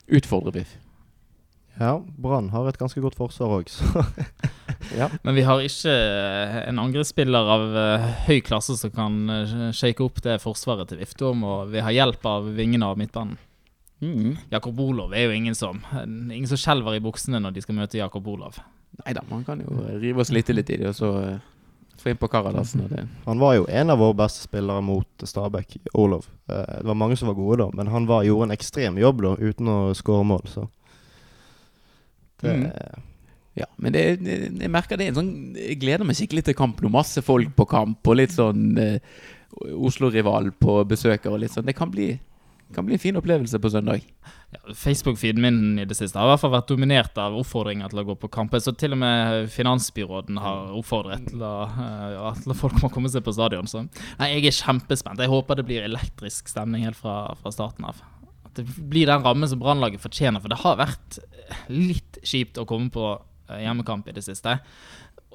utfordre 0.07 0.53
Biff. 0.53 0.77
Ja, 1.77 1.99
Brann 2.17 2.49
har 2.55 2.69
et 2.71 2.79
ganske 2.81 3.03
godt 3.05 3.19
forsvar 3.19 3.59
òg, 3.59 3.73
så 3.73 4.05
Ja. 4.97 5.09
Men 5.23 5.35
vi 5.35 5.43
har 5.43 5.61
ikke 5.65 5.93
eh, 5.93 6.57
en 6.69 6.79
angrepsspiller 6.79 7.49
av 7.53 7.65
eh, 7.81 8.05
høy 8.29 8.39
klasse 8.45 8.77
som 8.79 8.93
kan 8.95 9.17
eh, 9.33 9.55
shake 9.75 10.05
opp 10.05 10.21
det 10.25 10.39
forsvaret 10.43 10.89
til 10.91 11.01
Viftom, 11.01 11.43
og 11.45 11.73
vi 11.73 11.83
har 11.83 11.95
hjelp 11.95 12.27
av 12.29 12.47
vingene 12.57 12.87
av 12.87 13.01
midtbanen. 13.01 13.37
Mm. 14.05 14.37
Jakob 14.53 14.81
Olov 14.85 15.15
er 15.17 15.25
jo 15.25 15.33
ingen 15.33 15.55
som 15.57 15.79
Ingen 16.05 16.45
som 16.51 16.59
skjelver 16.61 16.99
i 16.99 17.01
buksene 17.01 17.39
når 17.41 17.55
de 17.57 17.63
skal 17.65 17.79
møte 17.79 17.97
Jakob 17.97 18.27
Olov. 18.29 18.59
Nei 19.01 19.15
da, 19.17 19.23
man 19.31 19.45
kan 19.47 19.63
jo 19.65 19.73
rive 19.97 20.21
og 20.21 20.29
slite 20.29 20.53
litt 20.53 20.71
i 20.73 20.77
det, 20.83 20.93
og 20.93 20.99
så 20.99 21.13
få 22.03 22.11
inn 22.13 22.21
på 22.21 22.29
Karadassen. 22.29 22.87
Han 23.25 23.41
var 23.43 23.55
jo 23.57 23.67
en 23.69 23.91
av 23.91 23.99
våre 24.01 24.17
beste 24.19 24.45
spillere 24.45 24.83
mot 24.85 25.25
Stabæk, 25.25 25.77
Olov. 25.95 26.27
Eh, 26.49 26.81
det 26.81 26.87
var 26.91 26.99
mange 26.99 27.17
som 27.17 27.31
var 27.31 27.39
gode 27.39 27.61
da, 27.65 27.71
men 27.75 27.91
han 27.93 28.07
var, 28.09 28.25
gjorde 28.27 28.51
en 28.51 28.57
ekstrem 28.57 28.99
jobb 29.01 29.23
da, 29.25 29.35
uten 29.41 29.69
å 29.73 29.79
skåre 29.97 30.27
mål, 30.27 30.49
så 30.53 30.69
det, 32.43 32.53
Mm. 32.53 33.03
Ja, 33.57 33.65
men 33.81 33.95
det, 33.95 34.03
det, 34.21 34.35
jeg 34.61 34.69
merker 34.69 34.99
det 35.01 35.07
er 35.07 35.15
en 35.15 35.17
sånn 35.17 35.55
Jeg 35.57 35.79
gleder 35.81 36.05
meg 36.05 36.19
skikkelig 36.19 36.43
til 36.45 36.57
kamp 36.59 36.83
nå. 36.85 36.91
Masse 36.93 37.23
folk 37.25 37.55
på 37.57 37.65
kamp, 37.71 38.05
og 38.05 38.19
litt 38.19 38.35
sånn 38.35 38.77
eh, 38.77 38.99
Oslo-rival 39.73 40.51
på 40.61 40.75
besøk 40.85 41.25
og 41.31 41.39
litt 41.41 41.55
sånn. 41.55 41.65
Det 41.65 41.77
kan 41.79 41.89
bli 41.89 42.11
kan 42.75 42.87
bli 42.87 42.97
en 42.97 43.01
fin 43.03 43.17
opplevelse 43.17 43.59
på 43.63 43.71
søndag. 43.71 44.03
Ja, 44.51 44.59
Facebook-feeden 44.75 45.43
min 45.43 45.79
i 45.79 45.85
det 45.87 45.97
siste 45.99 46.19
har 46.19 46.27
i 46.27 46.33
hvert 46.33 46.43
fall 46.43 46.55
vært 46.55 46.71
dominert 46.71 47.19
av 47.21 47.37
oppfordringer 47.39 47.93
til 47.93 48.01
å 48.03 48.05
gå 48.09 48.17
på 48.23 48.31
kamper. 48.33 48.63
Så 48.63 48.75
til 48.79 48.97
og 48.97 49.01
med 49.03 49.47
finansbyråden 49.55 50.41
har 50.43 50.75
oppfordret 50.75 51.29
til, 51.31 51.45
å, 51.47 51.55
eh, 51.69 52.09
ja, 52.17 52.33
til 52.41 52.55
at 52.55 52.61
folk 52.61 52.81
må 52.83 52.91
komme 52.93 53.11
seg 53.13 53.25
på 53.27 53.35
stadion. 53.37 53.71
Så 53.71 53.85
nei, 53.87 54.33
jeg 54.35 54.51
er 54.51 54.59
kjempespent. 54.59 55.23
Jeg 55.23 55.33
håper 55.33 55.61
det 55.61 55.67
blir 55.69 55.87
elektrisk 55.87 56.51
stemning 56.51 56.87
helt 56.87 56.99
fra, 56.99 57.35
fra 57.39 57.55
starten 57.55 57.87
av. 57.87 58.03
At 58.49 58.59
det 58.59 58.67
blir 58.79 59.07
den 59.11 59.23
rammen 59.23 59.51
som 59.51 59.63
Brannlaget 59.63 60.03
fortjener. 60.03 60.43
For 60.43 60.51
det 60.51 60.63
har 60.65 60.81
vært 60.81 61.21
litt 61.71 62.19
kjipt 62.27 62.59
å 62.59 62.67
komme 62.67 62.91
på 62.95 63.13
eh, 63.15 63.63
hjemmekamp 63.63 64.11
i 64.11 64.17
det 64.17 64.27
siste. 64.27 64.59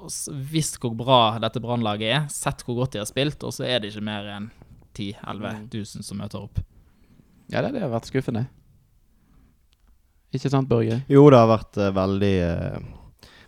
Og 0.01 0.11
så 0.11 0.33
visst 0.33 0.81
hvor 0.81 0.97
bra 0.97 1.21
dette 1.39 1.61
Brannlaget 1.63 2.09
er, 2.09 2.27
sett 2.33 2.65
hvor 2.65 2.81
godt 2.81 2.97
de 2.97 3.03
har 3.03 3.07
spilt, 3.07 3.43
og 3.45 3.53
så 3.55 3.67
er 3.69 3.79
det 3.79 3.93
ikke 3.93 4.07
mer 4.09 4.27
enn 4.33 4.51
10 4.97 5.13
000-11 5.21 5.69
000 5.71 6.03
som 6.03 6.19
møter 6.19 6.43
opp. 6.43 6.59
Ja, 7.49 7.61
det, 7.61 7.73
det 7.75 7.81
har 7.83 7.91
vært 7.91 8.09
skuffende. 8.11 8.45
Ikke 10.31 10.51
sant, 10.51 10.69
Børge? 10.69 11.01
Jo, 11.11 11.25
det 11.31 11.39
har 11.39 11.49
vært 11.51 11.79
uh, 11.81 11.91
veldig 11.95 12.35
uh, 12.45 12.89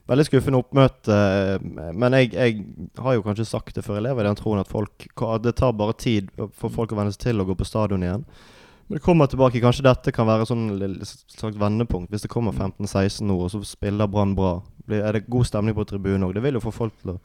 Veldig 0.04 0.26
skuffende 0.28 0.60
oppmøte. 0.60 1.16
eh, 1.16 1.94
men 1.96 2.16
jeg, 2.18 2.34
jeg 2.34 2.58
har 3.00 3.14
jo 3.16 3.22
kanskje 3.24 3.46
sagt 3.48 3.78
det 3.78 3.86
før 3.86 4.02
jeg 4.02 4.04
lever 4.10 4.26
i 4.26 4.28
den 4.28 4.36
troen 4.36 4.60
at 4.60 4.68
folk 4.68 5.06
det 5.40 5.54
tar 5.56 5.72
bare 5.80 5.96
tid 5.96 6.28
for 6.36 6.68
folk 6.68 6.92
å 6.92 6.98
venne 6.98 7.14
seg 7.16 7.22
til 7.30 7.40
å 7.40 7.46
gå 7.48 7.56
på 7.56 7.64
stadion 7.64 8.04
igjen. 8.04 8.26
Men 8.90 8.98
det 8.98 9.04
kommer 9.06 9.32
tilbake. 9.32 9.62
Kanskje 9.64 9.86
dette 9.88 10.12
kan 10.12 10.28
være 10.28 10.50
sånn 10.50 10.66
slags 11.08 11.56
vendepunkt. 11.56 12.12
Hvis 12.12 12.28
det 12.28 12.34
kommer 12.34 12.52
15-16 12.52 13.24
nå, 13.30 13.38
og 13.46 13.54
så 13.54 13.64
spiller 13.64 14.12
Brann 14.12 14.36
bra. 14.36 14.58
Er 14.92 15.16
det 15.16 15.24
god 15.32 15.48
stemning 15.48 15.78
på 15.78 15.88
tribunen 15.88 16.28
òg? 16.28 16.36
Det 16.36 16.44
vil 16.44 16.60
jo 16.60 16.66
få 16.66 16.76
folk 16.76 17.00
til 17.00 17.16
å 17.16 17.18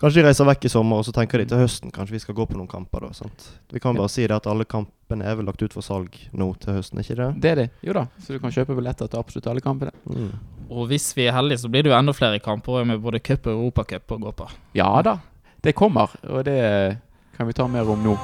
Kanskje 0.00 0.20
de 0.20 0.26
reiser 0.26 0.46
vekk 0.48 0.64
i 0.66 0.70
sommer, 0.72 0.98
og 0.98 1.06
så 1.06 1.12
tenker 1.14 1.38
de 1.38 1.46
til 1.48 1.60
høsten 1.60 1.92
kanskje 1.94 2.16
vi 2.16 2.22
skal 2.24 2.34
gå 2.34 2.46
på 2.50 2.56
noen 2.58 2.70
kamper. 2.70 3.06
da, 3.06 3.12
sant? 3.14 3.46
Vi 3.72 3.80
kan 3.80 3.94
bare 3.94 4.10
si 4.10 4.26
det 4.26 4.34
at 4.34 4.48
alle 4.50 4.66
kampene 4.66 5.24
er 5.24 5.36
vel 5.38 5.46
lagt 5.46 5.62
ut 5.62 5.72
for 5.72 5.86
salg 5.86 6.16
nå 6.34 6.48
til 6.62 6.74
høsten, 6.78 6.98
ikke 7.00 7.16
det? 7.20 7.28
Det 7.40 7.50
er 7.52 7.60
det. 7.62 7.68
Jo 7.86 7.94
da. 7.94 8.06
Så 8.18 8.34
du 8.34 8.40
kan 8.42 8.52
kjøpe 8.54 8.74
billetter 8.74 9.10
til 9.10 9.22
absolutt 9.22 9.46
alle 9.52 9.62
kampene. 9.62 9.94
Mm. 10.10 10.32
Og 10.74 10.88
hvis 10.90 11.12
vi 11.14 11.28
er 11.28 11.36
heldige, 11.36 11.62
så 11.62 11.70
blir 11.70 11.86
det 11.86 11.92
jo 11.92 11.98
enda 11.98 12.14
flere 12.16 12.42
kamper 12.42 12.84
med 12.88 12.98
både 13.04 13.22
cup 13.22 13.46
og 13.46 13.54
europacup 13.54 14.16
å 14.16 14.20
gå 14.26 14.34
på. 14.42 14.48
Ja 14.74 14.90
da. 15.06 15.18
Det 15.62 15.76
kommer, 15.78 16.10
og 16.26 16.44
det 16.44 16.98
kan 17.38 17.46
vi 17.46 17.54
ta 17.54 17.68
mer 17.70 17.88
om 17.88 18.02
nå. 18.02 18.18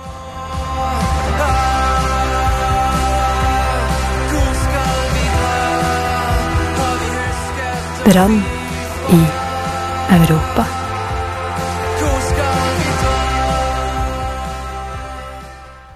Brann 8.11 8.43
i 9.15 9.23
Europa. 10.19 10.89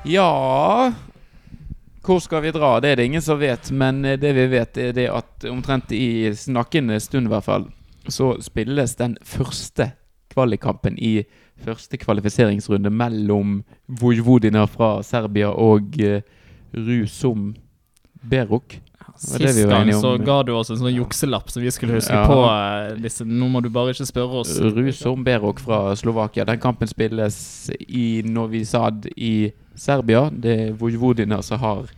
Ja 0.04 0.92
Hvor 2.04 2.18
skal 2.20 2.42
vi 2.44 2.50
dra? 2.52 2.80
Det 2.80 2.88
er 2.92 2.96
det 2.96 3.04
ingen 3.08 3.22
som 3.22 3.38
vet. 3.40 3.70
Men 3.72 4.04
eh, 4.04 4.18
det 4.20 4.34
vi 4.36 4.46
vet, 4.52 4.76
er 4.76 4.92
det 4.92 5.06
at 5.08 5.46
omtrent 5.48 5.92
i 5.96 6.28
snakkende 6.36 6.98
stund, 7.00 7.30
i 7.30 7.32
hvert 7.32 7.46
fall, 7.46 7.64
så 8.12 8.34
spilles 8.44 8.92
den 9.00 9.16
første 9.24 9.86
kvalikkampen 10.34 10.98
i 11.00 11.22
første 11.64 11.96
kvalifiseringsrunde 11.96 12.90
mellom 12.92 13.62
Vojvodina 13.88 14.66
fra 14.68 14.98
Serbia 15.06 15.48
og 15.48 15.96
uh, 16.02 16.18
Rusom 16.74 17.54
Beruk. 18.20 18.80
Sist 19.16 19.62
gang 19.70 19.92
så 19.94 20.16
ga 20.18 20.40
du 20.42 20.50
oss 20.58 20.72
en 20.74 20.80
sånn 20.80 20.96
jukselapp 20.96 21.48
som 21.52 21.62
vi 21.62 21.70
skulle 21.72 21.96
huske 22.00 22.12
Ja. 22.12 22.26
på. 22.26 22.38
eh, 22.44 23.00
disse. 23.00 23.24
Nå 23.24 23.48
må 23.48 23.62
du 23.62 23.70
bare 23.70 23.94
ikke 23.94 24.04
spørre 24.10 24.42
oss. 24.42 24.58
Rusom 24.60 25.24
Berok 25.24 25.60
fra 25.62 25.94
Slovakia. 25.96 26.44
Den 26.44 26.60
kampen 26.60 26.90
spilles 26.90 27.70
i 27.88 28.20
Novi 28.26 28.64
Sad 28.68 29.06
i 29.16 29.52
Serbia. 29.74 30.28
Det 30.30 30.54
er 30.54 30.72
Vojvodina 30.78 31.40
som 31.42 31.60
har 31.62 31.90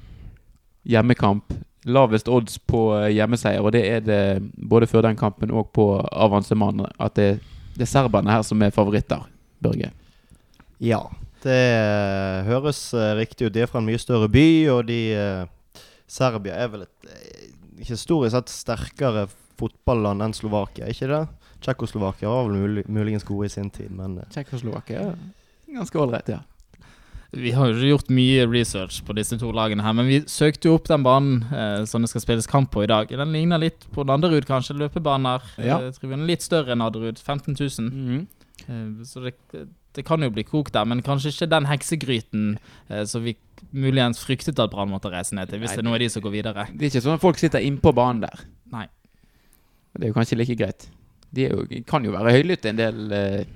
hjemmekamp. 0.87 1.55
Lavest 1.87 2.29
odds 2.29 2.59
på 2.59 2.89
eh, 2.97 3.13
hjemmeseier, 3.15 3.63
og 3.63 3.75
det 3.77 3.85
er 3.87 4.01
det 4.03 4.23
både 4.57 4.89
før 4.91 5.07
den 5.07 5.19
kampen 5.19 5.53
og 5.55 5.71
på 5.77 5.87
avansement. 6.11 6.83
At 6.99 7.15
det, 7.19 7.29
det 7.77 7.87
er 7.87 7.93
serberne 7.93 8.33
her 8.33 8.43
som 8.47 8.63
er 8.63 8.75
favoritter, 8.75 9.23
Børge. 9.63 9.93
Ja, 10.83 11.05
det 11.45 11.55
eh, 11.55 12.41
høres 12.49 12.89
eh, 12.95 13.15
riktig 13.21 13.47
ut. 13.47 13.55
De 13.55 13.63
er 13.63 13.71
fra 13.71 13.83
en 13.83 13.87
mye 13.87 14.03
større 14.03 14.29
by, 14.33 14.49
og 14.75 14.89
de 14.91 15.01
Serbia 16.11 16.59
er 16.59 16.73
vel 16.75 16.87
et 16.87 17.87
historisk 17.87 18.35
sett 18.35 18.51
sterkere 18.51 19.27
fotballand 19.59 20.23
enn 20.23 20.35
Slovakia, 20.37 20.91
ikke 20.91 21.09
det? 21.11 21.23
Tsjekkoslovakia 21.65 22.31
var 22.31 22.47
vel 22.47 22.61
mulig, 22.61 22.85
muligens 22.93 23.25
gode 23.27 23.49
i 23.49 23.53
sin 23.53 23.71
tid, 23.73 23.91
men 23.95 24.19
Tsjekkoslovakia 24.31 25.07
er 25.07 25.17
ganske 25.79 25.99
ålreit, 26.03 26.35
ja. 26.35 26.43
Vi 27.37 27.53
har 27.53 27.69
jo 27.69 27.77
ikke 27.77 27.91
gjort 27.93 28.11
mye 28.17 28.45
research 28.49 29.03
på 29.07 29.15
disse 29.17 29.37
to 29.41 29.51
lagene 29.55 29.85
her, 29.85 29.95
men 29.97 30.09
vi 30.09 30.21
søkte 30.31 30.71
jo 30.71 30.77
opp 30.79 30.89
den 30.89 31.05
banen 31.07 31.43
eh, 31.53 31.85
som 31.89 32.05
det 32.05 32.11
skal 32.13 32.25
spilles 32.25 32.49
kamp 32.51 32.71
på 32.75 32.85
i 32.87 32.91
dag. 32.91 33.13
Den 33.13 33.35
ligner 33.35 33.61
litt 33.63 33.85
på 33.95 34.05
Nanderud, 34.09 34.47
kanskje. 34.49 34.77
Løpebaner. 34.81 35.45
Ja. 35.63 35.79
Eh, 35.91 36.17
litt 36.27 36.47
større 36.47 36.75
enn 36.75 36.83
Nadderud. 36.85 37.21
15 37.21 37.57
000. 37.59 37.91
Mhm. 37.91 38.27
Eh, 38.67 39.05
Så 39.05 39.21
det, 39.25 39.35
det 39.97 40.05
kan 40.05 40.23
jo 40.25 40.31
bli 40.33 40.45
kokt 40.49 40.75
der, 40.77 40.85
men 40.89 41.03
kanskje 41.05 41.33
ikke 41.35 41.51
den 41.53 41.69
heksegryten 41.69 42.47
eh, 42.89 43.05
som 43.09 43.25
vi 43.25 43.37
muligens 43.73 44.21
fryktet 44.25 44.59
at 44.61 44.71
Brann 44.73 44.91
måtte 44.93 45.11
reise 45.13 45.37
ned 45.37 45.49
til, 45.49 45.61
hvis 45.63 45.73
Nei, 45.73 45.77
det 45.77 45.85
er 45.85 45.89
noe 45.89 45.97
av 45.97 46.03
de 46.05 46.11
som 46.13 46.25
går 46.25 46.35
videre. 46.35 46.67
Det 46.73 46.87
er 46.87 46.91
ikke 46.93 47.05
sånn 47.05 47.17
at 47.17 47.25
folk 47.25 47.41
sitter 47.41 47.65
innpå 47.65 47.93
banen 47.97 48.25
der. 48.27 48.45
Nei. 48.73 48.87
Det 49.97 50.05
er 50.05 50.13
jo 50.13 50.17
kanskje 50.17 50.37
like 50.41 50.57
greit. 50.59 50.89
De 51.33 51.49
jo, 51.49 51.65
kan 51.89 52.05
jo 52.05 52.13
være 52.15 52.35
høylytte, 52.37 52.73
en 52.73 52.81
del 52.81 53.17
eh, 53.17 53.47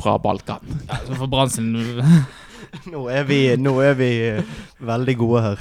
fra 0.00 0.18
Balkan. 0.20 0.64
Ja, 0.88 1.00
så 1.06 1.16
for 1.16 1.30
Brann 1.32 1.52
sin 1.52 1.72
nå 2.92 3.06
er 3.12 3.24
vi, 3.28 3.40
nå 3.60 3.74
er 3.84 3.94
vi 3.98 4.10
eh, 4.28 4.54
veldig 4.84 5.16
gode 5.20 5.42
her. 5.46 5.58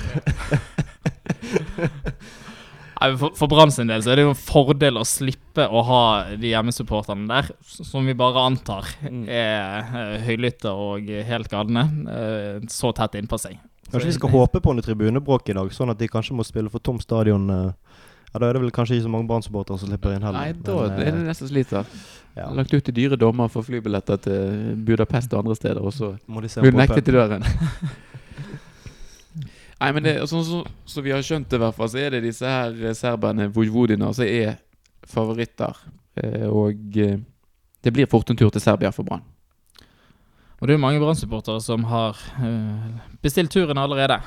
Nei, 2.99 3.13
For, 3.15 3.31
for 3.37 3.47
Brann 3.47 3.71
sin 3.71 3.87
del 3.87 4.01
så 4.03 4.11
er 4.11 4.19
det 4.19 4.25
jo 4.25 4.33
en 4.33 4.39
fordel 4.39 4.99
å 4.99 5.05
slippe 5.07 5.63
å 5.71 5.83
ha 5.87 6.01
de 6.35 6.49
hjemmesupporterne 6.51 7.29
der, 7.29 7.47
som 7.63 8.03
vi 8.07 8.15
bare 8.19 8.43
antar 8.49 8.89
er 9.07 9.93
eh, 9.95 10.17
høylytte 10.27 10.73
og 10.75 11.07
helt 11.29 11.47
galne, 11.51 11.85
eh, 12.11 12.57
så 12.71 12.91
tett 12.97 13.15
innpå 13.21 13.39
seg. 13.39 13.55
Kanskje 13.89 14.11
vi 14.11 14.17
skal 14.19 14.33
håpe 14.35 14.59
på 14.61 14.75
noe 14.75 14.85
tribunebråk 14.85 15.47
i 15.49 15.55
dag, 15.57 15.71
sånn 15.73 15.89
at 15.95 16.01
de 16.01 16.11
kanskje 16.11 16.35
må 16.37 16.43
spille 16.45 16.69
for 16.69 16.83
tom 16.83 16.99
stadion. 17.01 17.47
eh. 17.49 17.71
Ja, 18.33 18.39
Da 18.39 18.49
er 18.49 18.53
det 18.53 18.61
vel 18.61 18.71
kanskje 18.71 18.95
ikke 18.97 19.07
så 19.07 19.11
mange 19.11 19.27
Brann-supportere 19.29 19.79
som 19.81 19.89
slipper 19.89 20.13
inn 20.13 20.25
heller. 20.25 20.39
Nei, 20.39 20.53
da 20.53 20.75
men, 20.75 20.91
er 20.91 20.97
det 20.99 21.07
eh, 21.09 21.21
nesten 21.29 21.49
sliter. 21.49 21.85
ja. 22.37 22.49
Lagt 22.53 22.73
ut 22.73 22.83
til 22.85 22.95
dyre 22.95 23.17
dommer 23.17 23.49
for 23.49 23.65
flybilletter 23.65 24.19
til 24.21 24.75
Budapest 24.85 25.33
og 25.33 25.43
andre 25.43 25.55
steder, 25.57 25.81
og 25.81 25.93
så 25.93 26.13
blir 26.27 26.71
på 26.71 26.77
nektet 26.77 27.09
i 27.09 27.15
døren. 27.15 27.45
Nei, 29.79 29.91
men 29.95 30.03
det, 30.03 30.13
sånn 30.27 30.43
som 30.45 30.65
så 30.85 31.01
vi 31.01 31.13
har 31.15 31.23
skjønt 31.23 31.49
det, 31.49 31.57
i 31.57 31.63
hvert 31.63 31.77
fall, 31.77 31.89
så 31.89 32.01
er 32.01 32.09
det 32.13 32.25
disse 32.27 32.45
her 32.45 32.75
eh, 32.83 32.95
serberne, 32.97 33.49
Vojvodina, 33.55 34.11
som 34.13 34.27
er 34.27 34.59
favoritter. 35.07 35.79
Eh, 36.19 36.45
og 36.45 36.75
det 36.93 37.93
blir 37.95 38.09
fort 38.11 38.29
en 38.29 38.37
tur 38.37 38.51
til 38.53 38.61
Serbia 38.61 38.91
for 38.93 39.07
Brann. 39.07 39.23
Og 40.59 40.67
det 40.67 40.75
er 40.75 40.77
jo 40.77 40.83
mange 40.83 40.99
Brann-supportere 40.99 41.63
som 41.63 41.85
har 41.87 42.19
bestilt 43.23 43.53
turen 43.55 43.79
allerede. 43.79 44.19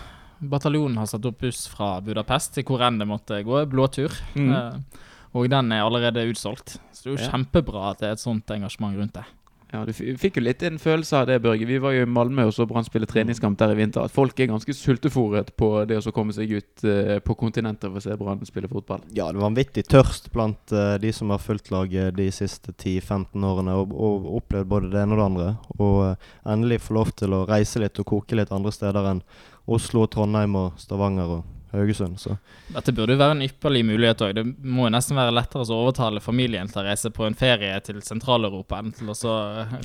Bataljonen 0.42 0.98
har 0.98 1.06
satt 1.06 1.26
opp 1.28 1.38
buss 1.44 1.66
fra 1.70 2.00
Budapest 2.02 2.54
til 2.56 2.64
hvor 2.66 2.82
enn 2.86 2.98
det 2.98 3.06
måtte 3.08 3.42
gå. 3.46 3.62
Blåtur. 3.70 4.10
Mm. 4.34 4.50
Eh, 4.52 5.04
og 5.34 5.46
den 5.48 5.70
er 5.72 5.84
allerede 5.86 6.26
utsolgt. 6.28 6.78
Så 6.92 7.04
det 7.04 7.12
er 7.12 7.14
jo 7.16 7.22
Ja. 7.22 7.30
kjempebra 7.30 7.90
at 7.92 7.98
det 8.02 8.08
er 8.08 8.12
et 8.12 8.18
sånt 8.26 8.46
engasjement 8.50 8.96
rundt 8.98 9.14
det. 9.14 9.24
Ja, 9.72 9.86
Du 9.86 9.92
fikk 9.92 10.34
jo 10.36 10.42
litt 10.42 10.62
en 10.62 10.76
følelse 10.76 11.16
av 11.16 11.26
det, 11.28 11.40
Børge. 11.40 11.64
Vi 11.66 11.78
var 11.78 11.92
jo 11.92 12.02
i 12.02 12.04
Malmö 12.04 12.44
og 12.44 12.52
så 12.52 12.66
Brann 12.68 12.84
spille 12.84 13.06
treningskamp 13.08 13.56
der 13.56 13.70
i 13.72 13.74
vinter. 13.78 14.04
At 14.04 14.10
folk 14.12 14.38
er 14.38 14.48
ganske 14.50 14.68
sultefòret 14.76 15.56
på 15.56 15.86
det 15.88 15.96
å 15.96 16.12
komme 16.12 16.30
seg 16.36 16.50
ut 16.52 16.84
eh, 16.84 17.20
på 17.24 17.34
kontinentet 17.34 17.88
for 17.88 17.96
å 17.96 18.02
se 18.02 18.14
Brann 18.20 18.44
spille 18.44 18.68
fotball. 18.68 19.00
Ja, 19.16 19.32
det 19.32 19.40
var 19.40 19.48
vanvittig 19.50 19.86
tørst 19.88 20.30
blant 20.30 20.70
eh, 20.76 20.98
de 20.98 21.10
som 21.16 21.30
har 21.30 21.38
fulgt 21.40 21.70
laget 21.72 22.14
de 22.14 22.28
siste 22.30 22.74
10-15 22.76 23.32
årene 23.42 23.72
og, 23.80 23.94
og 23.96 24.28
opplevd 24.42 24.68
både 24.68 24.90
det 24.92 25.00
ene 25.06 25.16
og 25.16 25.22
det 25.22 25.24
andre. 25.30 25.48
Og 25.78 26.18
endelig 26.44 26.82
få 26.82 26.98
lov 26.98 27.14
til 27.16 27.32
å 27.32 27.46
reise 27.48 27.80
litt 27.80 27.98
og 27.98 28.04
koke 28.12 28.36
litt 28.36 28.52
andre 28.52 28.72
steder 28.76 29.08
enn 29.14 29.22
Oslo, 29.66 30.06
Trondheim 30.10 30.56
og 30.58 30.78
Stavanger 30.80 31.36
og 31.38 31.44
Haugesund. 31.72 32.18
Så 32.20 32.34
Dette 32.74 32.92
burde 32.92 33.14
jo 33.14 33.20
være 33.20 33.36
en 33.36 33.44
ypperlig 33.46 33.80
mulighet 33.88 34.20
òg. 34.26 34.34
Det 34.36 34.42
må 34.68 34.88
jo 34.88 34.92
nesten 34.92 35.16
være 35.16 35.32
lettere 35.32 35.62
å 35.64 35.76
overtale 35.78 36.20
familien 36.20 36.68
til 36.68 36.82
å 36.82 36.84
reise 36.84 37.08
på 37.14 37.24
en 37.24 37.36
ferie 37.38 37.78
til 37.86 38.02
Sentral-Europa 38.04 38.80
enn 38.82 38.90
til 38.92 39.08
å 39.08 39.16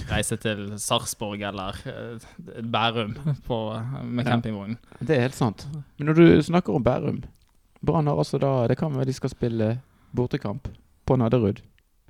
reise 0.09 0.35
til 0.43 0.65
Sarpsborg 0.83 1.45
eller 1.47 1.79
eh, 1.87 2.27
Bærum 2.63 3.13
på, 3.47 3.59
med 4.03 4.25
Ja. 4.25 4.31
campingvogn. 4.33 4.75
Det 4.99 5.15
er 5.15 5.21
helt 5.29 5.37
sant. 5.39 5.67
Men 5.97 6.09
når 6.11 6.19
du 6.19 6.25
snakker 6.49 6.75
om 6.75 6.83
Bærum 6.83 7.23
Brann 7.85 8.07
har 8.09 8.17
altså 8.17 8.39
da 8.41 8.65
Det 8.67 8.75
kan 8.79 8.91
være 8.97 9.05
de 9.05 9.13
skal 9.13 9.29
spille 9.29 9.67
bortekamp 10.17 10.67
på 11.05 11.15
Nadderud. 11.15 11.61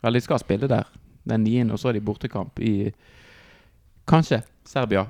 Eller 0.02 0.18
de 0.18 0.24
skal 0.24 0.40
spille 0.40 0.68
der 0.72 0.88
den 1.28 1.44
9., 1.44 1.72
og 1.76 1.78
så 1.80 1.90
er 1.90 1.98
de 2.00 2.02
bortekamp 2.08 2.58
i 2.64 2.94
kanskje 4.08 4.42
Serbia 4.66 5.06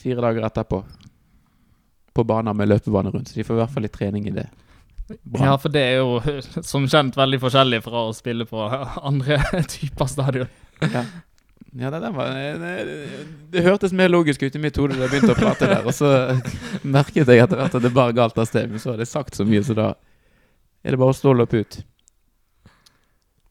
fire 0.00 0.20
dager 0.24 0.46
etterpå. 0.48 0.80
På 2.16 2.24
baner 2.24 2.56
med 2.56 2.70
løpebane 2.70 3.12
rundt. 3.12 3.30
Så 3.30 3.38
de 3.38 3.44
får 3.44 3.58
i 3.58 3.60
hvert 3.60 3.74
fall 3.74 3.84
litt 3.84 3.96
trening 3.96 4.28
i 4.30 4.34
det. 4.36 4.46
Bra. 5.22 5.44
Ja, 5.44 5.54
for 5.60 5.70
det 5.70 5.84
er 5.86 6.00
jo 6.00 6.40
som 6.72 6.88
kjent 6.90 7.16
veldig 7.18 7.38
forskjellig 7.44 7.82
fra 7.84 8.08
å 8.08 8.14
spille 8.16 8.48
på 8.48 8.66
andre 9.10 9.40
typer 9.70 10.10
stadion. 10.10 10.52
Ja. 10.82 11.06
Ja, 11.76 11.90
det, 11.92 12.08
var, 12.14 12.30
det, 12.32 13.08
det 13.52 13.62
hørtes 13.66 13.92
mer 13.92 14.08
logisk 14.08 14.40
ut 14.46 14.54
i 14.56 14.60
mitt 14.62 14.78
hode 14.80 14.94
da 14.96 15.04
jeg 15.04 15.12
begynte 15.12 15.34
å 15.34 15.36
prate 15.36 15.68
der. 15.68 15.82
Og 15.84 15.92
så 15.92 16.08
merket 16.88 17.28
jeg 17.28 17.42
etter 17.42 17.60
hvert 17.60 17.76
at 17.76 17.84
det 17.84 17.92
bare 17.92 18.16
galt 18.16 18.38
av 18.40 18.48
sted. 18.48 18.70
Men 18.72 18.80
så 18.80 18.94
hadde 18.94 19.04
jeg 19.04 19.12
sagt 19.12 19.36
så 19.36 19.44
mye, 19.44 19.60
så 19.66 19.76
da 19.76 19.90
er 20.86 20.94
det 20.94 21.00
bare 21.02 21.12
å 21.12 21.18
stå 21.18 21.34
og 21.34 21.42
løpe 21.42 21.60
ut. 21.60 21.76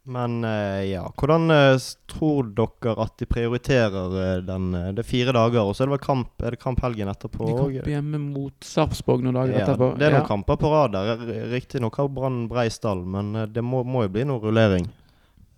Men 0.06 0.44
eh, 0.46 0.84
ja, 0.92 1.02
hvordan 1.18 1.50
eh, 1.50 1.78
tror 2.12 2.52
dere 2.54 2.94
at 3.02 3.16
de 3.18 3.26
prioriterer 3.26 4.18
eh, 4.22 4.42
den 4.46 4.68
Det 4.94 5.02
er 5.02 5.08
fire 5.08 5.34
dager, 5.34 5.64
og 5.66 5.74
så 5.74 5.82
er 5.84 5.90
det 5.90 5.96
vel 5.96 6.04
kamp 6.04 6.44
Er 6.46 6.54
det 6.54 6.60
kamp 6.62 6.84
helgen 6.86 7.10
etterpå 7.10 7.48
De 7.50 7.56
kamp 7.58 7.90
hjemme 7.90 8.20
mot 8.22 8.68
Sarpsborg 8.70 9.26
noen 9.26 9.40
dager 9.40 9.56
Ja, 9.58 9.64
etterpå. 9.66 9.90
det 9.98 10.06
er 10.06 10.14
noen 10.14 10.22
Ja. 10.22 10.30
kamper 10.30 10.60
på 10.62 10.70
rad 10.70 10.94
der. 10.94 11.26
Riktignok 11.56 11.98
har 11.98 12.12
Brann 12.14 12.46
brei 12.52 12.68
stall, 12.70 13.02
men 13.06 13.34
det 13.54 13.64
må, 13.66 13.82
må 13.84 14.06
jo 14.06 14.14
bli 14.14 14.28
noe 14.30 14.44
rullering. 14.44 14.86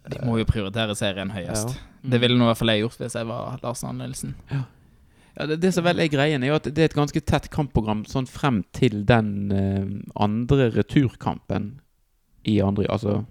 De 0.07 0.23
må 0.23 0.37
jo 0.39 0.47
prioritere 0.47 0.95
serien 0.95 1.33
høyest. 1.35 1.75
Ja. 1.75 2.09
Det 2.15 2.21
ville 2.23 2.37
nå 2.39 2.45
i 2.47 2.51
hvert 2.53 2.61
fall 2.61 2.71
jeg 2.71 2.85
gjort 2.85 3.01
hvis 3.03 3.17
jeg 3.19 3.27
var 3.27 3.59
Lars 3.63 3.83
Arne 3.83 4.07
Ja. 4.07 4.63
Ja, 5.37 5.45
det, 5.45 5.59
det 5.61 5.73
som 5.75 5.83
vel 5.85 5.99
er 5.99 6.07
greien, 6.09 6.41
er 6.41 6.47
jo 6.49 6.55
at 6.57 6.63
det 6.71 6.81
er 6.81 6.87
et 6.89 6.95
ganske 6.97 7.21
tett 7.21 7.51
kampprogram 7.53 8.05
sånn 8.09 8.25
frem 8.25 8.63
til 8.73 9.03
den 9.05 9.51
eh, 9.51 9.83
andre 10.17 10.71
returkampen 10.73 11.75
i 12.47 12.61
andre 12.63 12.87
Altså 12.89 13.25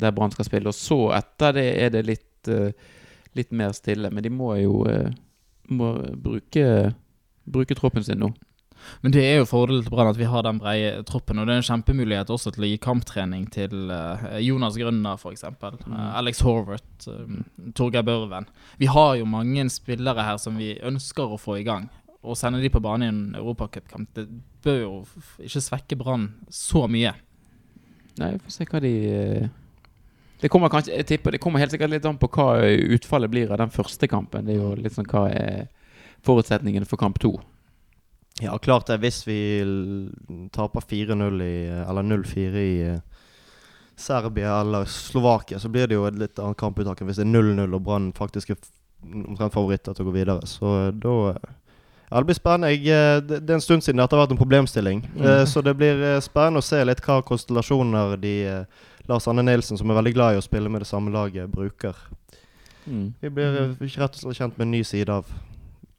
der 0.00 0.14
Brann 0.14 0.34
skal 0.34 0.48
spille. 0.48 0.70
Og 0.70 0.76
så 0.76 1.10
etter 1.18 1.56
det 1.56 1.68
er 1.82 1.94
det 1.94 2.04
litt, 2.06 2.50
eh, 2.52 2.72
litt 3.38 3.52
mer 3.52 3.74
stille. 3.76 4.10
Men 4.14 4.24
de 4.24 4.32
må 4.34 4.54
jo 4.60 4.82
eh, 4.90 5.10
må 5.68 5.94
bruke, 6.16 6.92
bruke 7.48 7.76
troppen 7.76 8.04
sin 8.04 8.22
nå. 8.22 8.32
Men 9.02 9.12
det 9.12 9.24
er 9.26 9.40
jo 9.40 9.48
fordelen 9.48 9.82
til 9.82 9.92
Brann 9.92 10.10
at 10.10 10.18
vi 10.20 10.28
har 10.30 10.44
den 10.46 10.60
breie 10.62 11.02
troppen. 11.06 11.40
Og 11.40 11.48
det 11.48 11.54
er 11.54 11.62
en 11.62 11.68
kjempemulighet 11.68 12.30
også 12.32 12.52
til 12.54 12.64
å 12.64 12.70
gi 12.70 12.80
kamptrening 12.82 13.46
til 13.52 13.92
eh, 13.92 14.38
Jonas 14.46 14.78
Grønner, 14.80 15.18
f.eks. 15.18 15.44
Mm. 15.50 15.96
Alex 16.18 16.42
Horvath, 16.46 17.08
Torgeir 17.78 18.06
Børven. 18.06 18.48
Vi 18.78 18.90
har 18.90 19.16
jo 19.18 19.28
mange 19.28 19.66
spillere 19.74 20.24
her 20.24 20.38
som 20.40 20.58
vi 20.60 20.76
ønsker 20.78 21.34
å 21.34 21.40
få 21.40 21.58
i 21.58 21.66
gang. 21.66 21.88
Å 22.18 22.34
sende 22.38 22.62
de 22.62 22.70
på 22.72 22.82
banen 22.82 23.04
i 23.04 23.10
en 23.10 23.38
europacupkamp, 23.38 24.10
det 24.16 24.26
bør 24.64 24.80
jo 24.80 24.92
ikke 25.46 25.62
svekke 25.62 25.98
Brann 25.98 26.30
så 26.50 26.86
mye. 26.90 27.14
Nei, 28.18 28.32
vi 28.34 28.40
får 28.42 28.54
se 28.54 28.66
hva 28.66 28.80
de 28.82 28.94
Det 30.40 30.48
kommer 30.48 30.70
kanskje 30.70 30.94
Jeg 30.94 31.06
tipper 31.06 31.34
det 31.34 31.40
kommer 31.42 31.58
helt 31.58 31.72
sikkert 31.74 31.90
litt 31.90 32.06
an 32.06 32.18
på 32.18 32.30
hva 32.30 32.62
utfallet 32.94 33.30
blir 33.30 33.50
av 33.50 33.58
den 33.58 33.74
første 33.74 34.08
kampen. 34.10 34.46
Det 34.46 34.54
er 34.54 34.60
jo 34.60 34.74
litt 34.78 34.94
sånn 34.94 35.08
hva 35.10 35.26
er 35.34 35.68
forutsetningene 36.26 36.86
for 36.86 37.00
kamp 37.00 37.18
to. 37.22 37.36
Ja, 38.40 38.58
klart 38.58 38.86
det. 38.86 39.00
Hvis 39.02 39.24
vi 39.26 39.38
taper 40.54 40.80
4-0 40.80 41.42
i 41.42 41.54
Eller 41.82 42.02
0-4 42.02 42.62
i 42.62 42.74
eh, 42.86 43.00
Serbia 43.98 44.60
eller 44.60 44.84
Slovakia, 44.84 45.58
så 45.58 45.68
blir 45.68 45.86
det 45.86 45.96
jo 45.98 46.06
et 46.06 46.18
litt 46.18 46.38
annet 46.38 46.58
kamputtak 46.58 47.00
enn 47.00 47.08
hvis 47.10 47.18
det 47.18 47.26
er 47.26 47.32
0-0 47.32 47.74
og 47.74 47.82
Brann 47.82 48.12
faktisk 48.14 48.52
er 48.54 48.60
omtrent 49.02 49.54
favoritter 49.54 49.94
til 49.94 50.06
å 50.06 50.10
gå 50.10 50.14
videre. 50.20 50.46
Så 50.46 50.74
eh, 50.84 50.92
da 50.94 51.16
Ja, 52.08 52.20
det 52.20 52.28
blir 52.30 52.38
spennende. 52.38 52.70
Jeg, 52.72 52.86
eh, 52.94 53.18
det, 53.20 53.40
det 53.44 53.52
er 53.52 53.58
en 53.58 53.64
stund 53.64 53.82
siden 53.84 53.98
dette 54.00 54.14
har 54.16 54.22
vært 54.22 54.36
en 54.36 54.40
problemstilling. 54.40 55.02
Mm. 55.16 55.24
Uh, 55.24 55.42
Så 55.44 55.62
det 55.66 55.74
blir 55.76 56.04
spennende 56.24 56.62
å 56.62 56.68
se 56.68 56.84
litt 56.84 57.02
hva 57.04 57.18
konstellasjoner 57.26 58.14
de 58.22 58.36
eh, 58.46 58.86
Lars 59.08 59.28
Anne 59.28 59.42
Nilsen, 59.46 59.78
som 59.80 59.90
er 59.90 59.98
veldig 59.98 60.14
glad 60.16 60.36
i 60.36 60.40
å 60.40 60.44
spille 60.44 60.70
med 60.72 60.84
det 60.84 60.90
samme 60.90 61.12
laget, 61.14 61.48
bruker. 61.50 61.96
Vi 63.20 63.30
blir 63.30 63.60
eh, 63.60 63.76
ikke 63.84 64.02
rett 64.02 64.16
og 64.16 64.24
slett 64.24 64.40
kjent 64.40 64.58
med 64.58 64.68
en 64.68 64.74
ny 64.76 64.82
side 64.86 65.12
av 65.12 65.28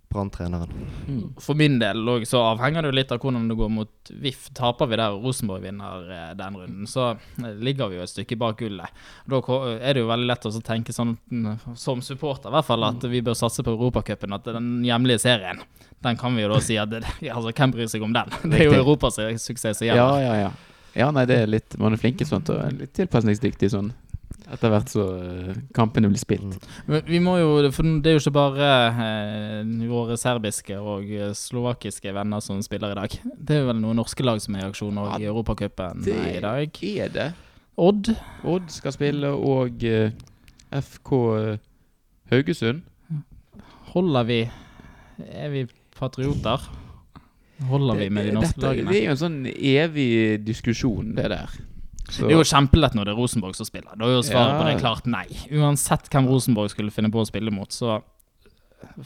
Brann-treneren. 0.10 0.72
Mm. 1.08 1.26
For 1.38 1.58
min 1.58 1.76
del 1.82 2.02
og 2.10 2.24
så 2.26 2.42
avhenger 2.42 2.82
det 2.82 2.90
jo 2.90 2.98
litt 2.98 3.12
av 3.14 3.20
hvordan 3.22 3.46
det 3.52 3.58
går 3.60 3.70
mot 3.70 4.12
VIF. 4.24 4.48
Taper 4.58 4.90
vi 4.90 4.98
der 4.98 5.14
og 5.14 5.28
Rosenborg 5.28 5.68
vinner 5.68 6.08
eh, 6.16 6.32
den 6.40 6.58
runden, 6.58 6.88
så 6.90 7.12
eh, 7.12 7.52
ligger 7.62 7.92
vi 7.92 8.00
jo 8.00 8.06
et 8.08 8.14
stykke 8.14 8.40
bak 8.42 8.58
gullet. 8.64 9.04
Da 9.30 9.42
er 9.76 9.94
det 9.94 10.02
jo 10.02 10.10
veldig 10.10 10.32
lett 10.32 10.50
å 10.50 10.54
tenke 10.66 10.96
sånn, 10.96 11.14
mm, 11.30 11.76
som 11.78 12.02
supporter 12.06 12.50
i 12.50 12.58
hvert 12.58 12.70
fall, 12.72 12.88
at 12.90 13.06
vi 13.12 13.22
bør 13.26 13.38
satse 13.38 13.66
på 13.66 13.76
Europacupen. 13.76 14.34
At 14.34 14.50
den 14.50 14.80
hjemlige 14.88 15.22
serien, 15.28 15.62
den 16.06 16.18
kan 16.18 16.34
vi 16.34 16.48
jo 16.48 16.56
da 16.56 16.62
si 16.64 16.80
at 16.82 16.94
altså, 17.36 17.54
Hvem 17.54 17.78
bryr 17.78 17.94
seg 17.94 18.06
om 18.06 18.18
den? 18.18 18.34
Det 18.50 18.64
er 18.64 18.72
jo 18.72 18.82
Europas 18.82 19.22
suksess 19.46 19.86
igjen. 19.86 20.00
Ja, 20.00 20.10
ja, 20.26 20.36
ja. 20.48 20.52
Ja, 20.98 21.12
nei, 21.14 21.26
det 21.30 21.36
er 21.44 21.50
litt 21.50 21.76
Man 21.80 21.94
er 21.94 22.02
flink 22.02 22.22
i 22.22 22.28
sånt, 22.28 22.50
og 22.50 22.72
litt 22.80 22.94
tilpasningsdyktig 22.98 23.70
sånn. 23.74 23.92
Etter 24.50 24.72
hvert 24.74 24.90
så 24.90 25.04
eh, 25.20 25.58
kampene 25.78 26.10
blir 26.10 26.18
spilt. 26.22 26.64
Men 26.90 27.04
vi 27.06 27.20
må 27.22 27.36
jo, 27.38 27.50
for 27.76 27.86
det 28.02 28.10
er 28.10 28.16
jo 28.18 28.22
ikke 28.24 28.34
bare 28.34 28.70
eh, 28.90 29.74
våre 29.92 30.18
serbiske 30.18 30.78
og 30.82 31.06
eh, 31.14 31.36
slovakiske 31.38 32.14
venner 32.16 32.42
som 32.42 32.62
spiller 32.66 32.96
i 32.96 32.98
dag. 32.98 33.18
Det 33.38 33.60
er 33.60 33.68
vel 33.68 33.78
noen 33.84 34.00
norske 34.02 34.26
lag 34.26 34.42
som 34.42 34.58
er 34.58 34.66
i 34.66 34.70
aksjon 34.72 34.98
også 34.98 35.20
Ja, 35.20 35.22
i 35.22 35.30
Europacupen 35.30 36.02
i 36.08 36.40
dag. 36.42 36.82
Er 36.82 37.14
det? 37.14 37.28
Odd. 37.80 38.10
Odd 38.50 38.74
skal 38.74 38.96
spille, 38.98 39.30
og 39.38 39.86
eh, 39.86 40.18
FK 40.82 41.14
Haugesund. 42.34 42.82
Holder 43.94 44.26
vi 44.30 44.42
Er 45.30 45.50
vi 45.54 45.66
patrioter? 45.98 46.66
Holder 47.68 47.96
vi 48.00 48.10
med 48.10 48.26
de 48.30 48.32
norske 48.38 48.56
Dette, 48.56 48.68
lagene? 48.68 48.92
Det 48.94 49.00
er 49.02 49.06
jo 49.10 49.12
en 49.12 49.24
sånn 49.24 49.40
evig 49.52 50.46
diskusjon, 50.46 51.16
det 51.16 51.28
der. 51.34 51.50
Så, 52.10 52.24
Det 52.26 52.32
er 52.34 52.40
jo 52.40 52.46
kjempelett 52.48 52.96
når 52.98 53.06
det 53.06 53.12
er 53.14 53.20
Rosenborg 53.20 53.56
som 53.58 53.68
spiller. 53.68 53.98
Da 54.00 54.06
er 54.08 54.16
jo 54.16 54.22
svaret 54.26 54.54
Ja. 54.56 54.62
på 54.62 54.70
det 54.70 54.80
klart 54.82 55.06
nei. 55.06 55.28
Uansett 55.52 56.10
hvem 56.10 56.26
Rosenborg 56.28 56.72
skulle 56.72 56.92
finne 56.92 57.12
på 57.12 57.20
å 57.22 57.28
spille 57.28 57.52
mot, 57.52 57.70
så 57.70 58.00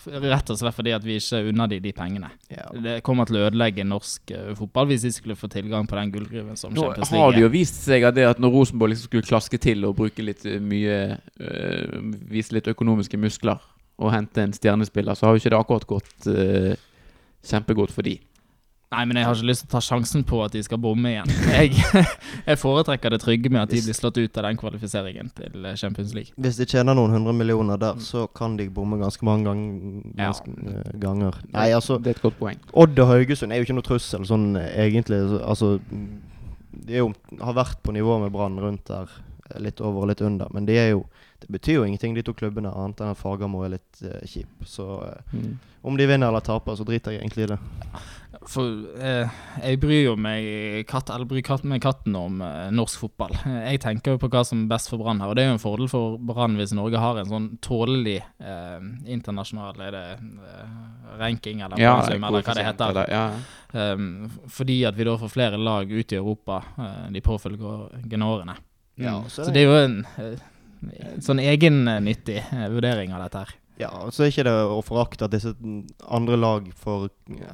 Rett 0.05 0.49
og 0.53 0.57
slett 0.59 0.75
fordi 0.75 0.91
at 0.93 1.01
vi 1.03 1.15
ikke 1.17 1.49
unner 1.49 1.67
de 1.67 1.79
de 1.81 1.91
pengene. 1.91 2.29
Ja. 2.51 2.67
Det 2.77 3.01
kommer 3.01 3.25
til 3.25 3.39
å 3.39 3.47
ødelegge 3.49 3.83
norsk 3.83 4.29
eh, 4.29 4.53
fotball 4.53 4.85
hvis 4.91 5.01
de 5.01 5.11
skulle 5.11 5.35
få 5.35 5.49
tilgang 5.49 5.87
på 5.89 5.97
den 5.97 6.11
gullgruven 6.13 6.55
som 6.55 6.73
Nå 6.73 6.81
Champions 6.81 7.09
har 7.09 7.31
det 7.33 7.41
jo 7.41 7.49
vist 7.49 7.79
seg 7.81 8.03
at 8.05 8.17
at 8.17 8.37
når 8.39 8.53
Rosenborg 8.53 8.93
liksom 8.93 9.09
skulle 9.09 9.25
klaske 9.25 9.57
til 9.57 9.83
og 9.85 9.95
bruke 9.97 10.21
litt 10.21 10.45
eh, 10.45 10.59
mye 10.61 11.17
eh, 11.39 11.97
Vise 12.29 12.53
litt 12.53 12.69
økonomiske 12.69 13.17
muskler 13.17 13.57
og 13.97 14.11
hente 14.13 14.41
en 14.41 14.53
stjernespiller, 14.53 15.15
så 15.17 15.25
har 15.25 15.33
jo 15.35 15.41
ikke 15.41 15.53
det 15.53 15.59
akkurat 15.59 15.87
gått 15.89 16.27
eh, 16.27 16.75
kjempegodt 17.45 17.93
for 17.93 18.05
de. 18.05 18.19
Nei, 18.93 19.03
men 19.09 19.17
jeg 19.17 19.25
har 19.25 19.35
ikke 19.39 19.47
lyst 19.49 19.63
til 19.65 19.69
å 19.71 19.73
ta 19.73 19.81
sjansen 19.81 20.23
på 20.29 20.39
at 20.45 20.53
de 20.53 20.61
skal 20.65 20.77
bomme 20.81 21.09
igjen. 21.09 21.31
Jeg, 21.49 21.73
jeg 22.49 22.59
foretrekker 22.61 23.13
det 23.15 23.19
trygge 23.23 23.49
med 23.49 23.63
at 23.63 23.73
de 23.73 23.81
blir 23.81 23.97
slått 23.97 24.19
ut 24.21 24.37
av 24.37 24.45
den 24.45 24.59
kvalifiseringen 24.61 25.31
til 25.39 25.65
eh, 25.65 25.75
Champions 25.79 26.13
League. 26.13 26.35
Hvis 26.37 26.59
de 26.61 26.67
tjener 26.69 26.93
noen 26.97 27.15
hundre 27.17 27.33
millioner 27.33 27.81
der, 27.81 27.97
så 28.05 28.27
kan 28.37 28.55
de 28.59 28.67
bomme 28.73 28.99
ganske 29.01 29.25
mange 29.25 29.49
gang, 29.49 29.63
ganske, 30.19 30.53
ja. 30.69 30.85
ganger. 31.07 31.41
Nei, 31.55 31.71
altså 31.73 31.97
Det 31.97 32.13
er 32.13 32.19
et 32.19 32.25
godt 32.27 32.37
poeng. 32.39 32.61
Odd 32.85 33.01
og 33.01 33.11
Haugesund 33.15 33.51
er 33.55 33.61
jo 33.61 33.67
ikke 33.67 33.79
noe 33.79 33.89
trussel 33.89 34.29
sånn 34.29 34.51
eh, 34.61 34.69
egentlig. 34.85 35.23
Altså 35.41 35.75
De 36.73 36.97
jo, 37.01 37.09
har 37.41 37.57
vært 37.57 37.81
på 37.85 37.93
nivå 37.97 38.19
med 38.23 38.33
Brann 38.33 38.59
rundt 38.61 38.85
der. 38.93 39.09
eh, 39.49 39.59
Litt 39.61 39.81
over 39.81 40.05
og 40.05 40.09
litt 40.13 40.21
under. 40.21 40.53
Men 40.53 40.69
de 40.69 40.77
er 40.79 40.93
jo 40.93 41.05
det 41.43 41.49
betyr 41.51 41.73
jo 41.75 41.83
ingenting, 41.83 42.13
de 42.15 42.21
to 42.23 42.31
klubbene, 42.31 42.69
annet 42.71 43.01
enn 43.03 43.09
at 43.11 43.19
Fagermo 43.19 43.65
er 43.65 43.73
litt 43.73 43.97
uh, 44.07 44.13
kjip. 44.23 44.61
Så 44.63 44.85
uh, 45.03 45.33
Mm. 45.35 45.57
om 45.83 45.97
de 45.99 46.05
vinner 46.07 46.29
eller 46.31 46.39
taper, 46.39 46.77
så 46.79 46.85
driter 46.87 47.11
jeg 47.11 47.19
egentlig 47.19 47.43
i 47.43 47.47
det. 47.51 47.57
For 48.49 48.65
eh, 48.99 49.29
jeg 49.63 49.79
bryr 49.79 50.03
jo 50.09 50.15
meg 50.19 50.85
katt, 50.89 51.09
eller 51.13 51.25
bryr 51.29 51.41
katt, 51.45 51.63
med 51.63 51.81
katten 51.81 52.15
om 52.19 52.41
eh, 52.41 52.69
norsk 52.75 52.99
fotball. 53.05 53.31
Jeg 53.69 53.79
tenker 53.83 54.15
jo 54.15 54.17
på 54.21 54.29
hva 54.33 54.41
som 54.45 54.65
er 54.65 54.71
best 54.73 54.89
for 54.91 54.97
Brann 54.99 55.21
her, 55.23 55.29
og 55.31 55.35
det 55.37 55.43
er 55.45 55.49
jo 55.51 55.55
en 55.57 55.61
fordel 55.63 55.87
for 55.91 56.17
Brann 56.19 56.57
hvis 56.59 56.73
Norge 56.75 56.99
har 56.99 57.17
en 57.21 57.29
sånn 57.31 57.47
tålelig 57.63 58.17
eh, 58.41 58.79
internasjonal 59.15 59.79
er 59.87 59.91
det, 59.95 60.03
eh, 60.19 60.75
ranking, 61.21 61.61
eller 61.63 61.79
Ja, 61.79 61.95
poengsum, 62.01 62.23
eller 62.29 62.41
hva 62.49 62.53
det 62.59 62.65
heter. 62.67 62.89
eller- 62.89 63.13
Ja. 63.13 63.25
Um, 63.73 64.29
fordi 64.53 64.83
at 64.85 64.93
vi 64.95 65.03
da 65.07 65.15
får 65.17 65.31
flere 65.33 65.57
lag 65.57 65.89
ute 65.89 66.13
i 66.13 66.19
Europa 66.19 66.59
eh, 66.77 67.09
de 67.15 67.21
påfølgende 67.21 68.27
årene. 68.27 68.55
Ja, 68.97 69.15
Mm. 69.21 69.29
så 69.29 69.45
Så 69.47 69.51
det 69.53 69.63
er 69.63 69.71
jo 69.71 69.77
en 69.85 70.05
eh, 70.19 71.17
sånn 71.19 71.39
egennyttig 71.41 72.37
eh, 72.53 72.67
vurdering 72.69 73.13
av 73.13 73.23
dette 73.23 73.39
her. 73.45 73.53
Ja, 73.81 73.89
og 74.05 74.13
så 74.13 74.25
er 74.25 74.31
ikke 74.31 74.45
det 74.45 74.53
å 74.53 74.81
forakte 74.85 75.25
at 75.25 75.33
disse 75.33 75.53
andre 76.05 76.37
lag 76.37 76.67
får 76.77 77.07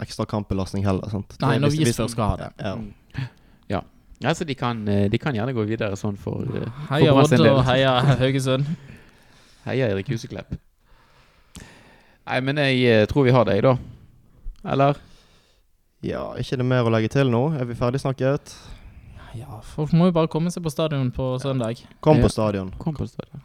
ekstra 0.03 0.27
kampbelastning 0.27 0.83
heller. 0.83 1.07
sant? 1.11 1.35
Nei, 1.41 1.55
når 1.63 1.75
vi 1.77 1.87
først 1.87 2.15
skal 2.15 2.33
ha 2.33 2.39
det. 2.41 2.49
Ja. 2.59 2.73
Mm. 2.75 3.27
ja. 3.71 3.81
ja 4.25 4.33
så 4.35 4.47
de 4.47 4.55
kan, 4.59 4.81
eh, 4.91 5.07
de 5.11 5.19
kan 5.21 5.35
gjerne 5.35 5.55
gå 5.55 5.63
videre 5.69 5.95
sånn 5.99 6.19
for, 6.19 6.43
eh, 6.59 6.81
Heia 6.91 7.13
Odd 7.15 7.35
og 7.39 7.61
heia 7.69 7.93
Haugesund. 8.21 8.67
Heia 9.67 9.91
Erik 9.93 10.11
Huseklepp. 10.11 10.57
Nei, 12.29 12.41
men 12.45 12.59
jeg 12.61 12.83
eh, 12.85 13.05
tror 13.09 13.25
vi 13.25 13.35
har 13.35 13.47
deg, 13.47 13.63
da. 13.65 13.77
Eller? 14.69 14.99
ja, 16.03 16.21
ikke 16.39 16.59
det 16.59 16.67
mer 16.67 16.87
å 16.87 16.91
legge 16.93 17.09
til 17.11 17.31
nå? 17.31 17.41
Er 17.59 17.67
vi 17.67 17.75
ferdig 17.79 17.99
snakket? 18.03 18.53
Ja, 19.37 19.59
folk 19.75 19.91
må 19.95 20.09
jo 20.09 20.15
bare 20.15 20.31
komme 20.31 20.51
seg 20.51 20.63
på 20.65 20.71
stadion 20.73 21.11
på 21.15 21.33
søndag. 21.43 21.83
Kom 22.03 22.21
på 22.23 22.31
stadion. 22.31 22.71
Kom 22.81 22.95
på 22.97 23.07
stedet. 23.07 23.41